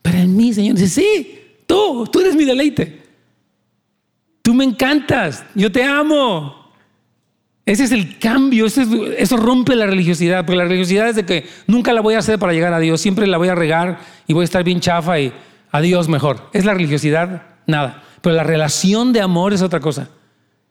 [0.01, 3.03] Pero en mí, Señor, dice, sí, tú, tú eres mi deleite.
[4.41, 6.71] Tú me encantas, yo te amo.
[7.65, 11.91] Ese es el cambio, eso, rompe la religiosidad, porque la religiosidad es de que nunca
[11.91, 14.43] la voy a hacer para llegar a Dios, siempre la voy a regar y voy
[14.43, 15.33] a estar bien chafa y
[15.69, 16.49] a Dios mejor.
[16.53, 17.43] ¿Es la religiosidad?
[17.65, 18.03] Nada.
[18.21, 20.07] Pero la relación de amor es otra cosa.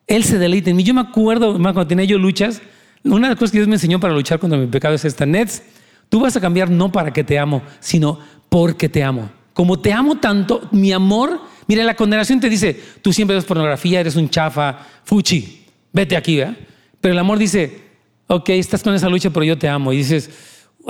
[0.06, 0.84] Él se deleita en mí.
[0.84, 2.62] Yo me acuerdo, cuando tenía yo luchas,
[3.04, 5.26] una de las cosas que Dios me enseñó para luchar contra mi pecado es esta,
[5.26, 5.62] Nets,
[6.08, 8.18] tú vas a cambiar no para que te amo, sino
[8.48, 9.30] porque te amo.
[9.56, 14.00] Como te amo tanto, mi amor, mira, la condenación te dice, tú siempre ves pornografía,
[14.00, 16.58] eres un chafa, fuchi, vete aquí, ¿verdad?
[17.00, 17.80] Pero el amor dice,
[18.26, 19.94] ok, estás con esa lucha, pero yo te amo.
[19.94, 20.28] Y dices,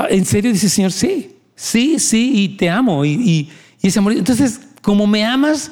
[0.09, 0.53] ¿en serio?
[0.53, 3.05] Dice, Señor, sí, sí, sí, y te amo.
[3.05, 3.49] Y,
[3.81, 5.71] ese amor, entonces, como me amas,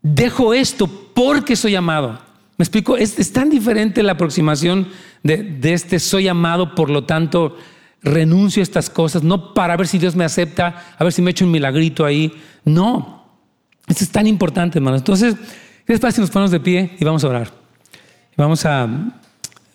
[0.00, 2.18] dejo esto porque soy amado.
[2.56, 2.96] ¿Me explico?
[2.96, 4.88] Es, tan diferente la aproximación
[5.22, 7.58] de, de, este soy amado, por lo tanto
[8.02, 11.30] renuncio a estas cosas, no para ver si Dios me acepta, a ver si me
[11.30, 12.32] echo un milagrito ahí.
[12.64, 13.24] No,
[13.86, 15.00] esto es tan importante, hermanos.
[15.00, 15.34] Entonces,
[15.86, 17.52] ¿qué les si nos ponemos de pie y vamos a orar?
[18.36, 18.88] Vamos a,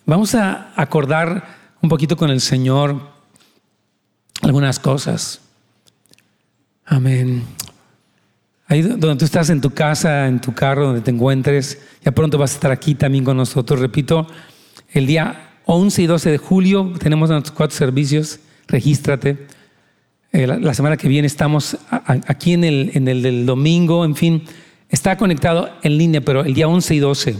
[0.06, 1.44] vamos a acordar
[1.80, 3.10] un poquito con el Señor
[4.42, 5.40] algunas cosas.
[6.84, 7.44] Amén.
[8.66, 12.38] Ahí donde tú estás en tu casa, en tu carro, donde te encuentres, ya pronto
[12.38, 13.80] vas a estar aquí también con nosotros.
[13.80, 14.26] Repito,
[14.92, 19.46] el día 11 y 12 de julio tenemos nuestros cuatro servicios, regístrate.
[20.32, 24.44] Eh, la, semana que viene estamos aquí en el, en el del domingo, en fin,
[24.88, 27.36] está conectado en línea, pero el día 11 y 12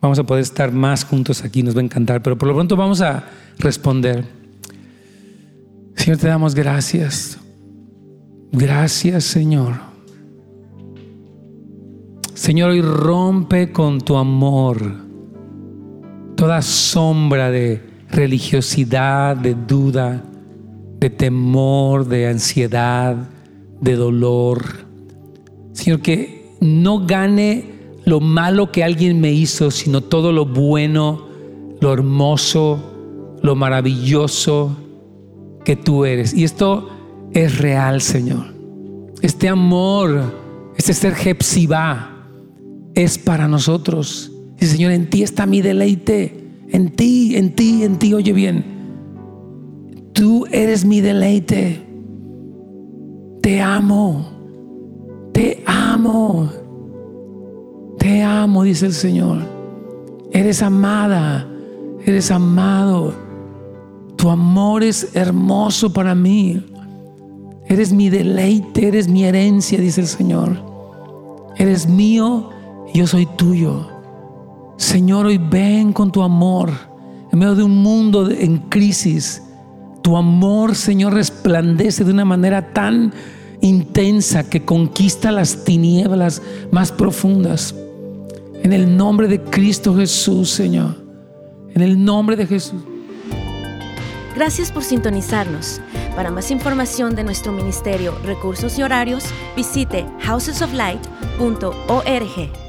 [0.00, 2.76] vamos a poder estar más juntos aquí, nos va a encantar, pero por lo pronto
[2.76, 3.24] vamos a
[3.58, 4.24] responder.
[5.96, 7.38] Señor, te damos gracias.
[8.50, 9.88] Gracias, Señor
[12.38, 15.07] Señor, hoy rompe con tu amor
[16.38, 17.82] toda sombra de
[18.12, 20.22] religiosidad, de duda,
[21.00, 23.16] de temor, de ansiedad,
[23.80, 24.64] de dolor.
[25.72, 27.64] Señor, que no gane
[28.04, 31.26] lo malo que alguien me hizo, sino todo lo bueno,
[31.80, 34.76] lo hermoso, lo maravilloso
[35.64, 36.32] que tú eres.
[36.34, 36.88] Y esto
[37.32, 38.54] es real, Señor.
[39.22, 40.22] Este amor,
[40.76, 42.28] este ser Jepsibá,
[42.94, 44.30] es para nosotros.
[44.60, 46.32] Y Señor, en ti está mi deleite.
[46.70, 48.64] En ti, en ti, en ti, oye bien.
[50.12, 51.80] Tú eres mi deleite.
[53.40, 54.26] Te amo.
[55.32, 56.50] Te amo.
[57.98, 59.38] Te amo, dice el Señor.
[60.32, 61.48] Eres amada.
[62.04, 63.14] Eres amado.
[64.16, 66.64] Tu amor es hermoso para mí.
[67.66, 70.56] Eres mi deleite, eres mi herencia, dice el Señor.
[71.56, 72.50] Eres mío
[72.94, 73.97] yo soy tuyo.
[74.78, 76.70] Señor, hoy ven con tu amor
[77.32, 79.42] en medio de un mundo en crisis.
[80.02, 83.12] Tu amor, Señor, resplandece de una manera tan
[83.60, 87.74] intensa que conquista las tinieblas más profundas.
[88.62, 90.94] En el nombre de Cristo Jesús, Señor.
[91.74, 92.80] En el nombre de Jesús.
[94.36, 95.80] Gracias por sintonizarnos.
[96.14, 99.24] Para más información de nuestro ministerio, recursos y horarios,
[99.56, 102.67] visite housesoflight.org.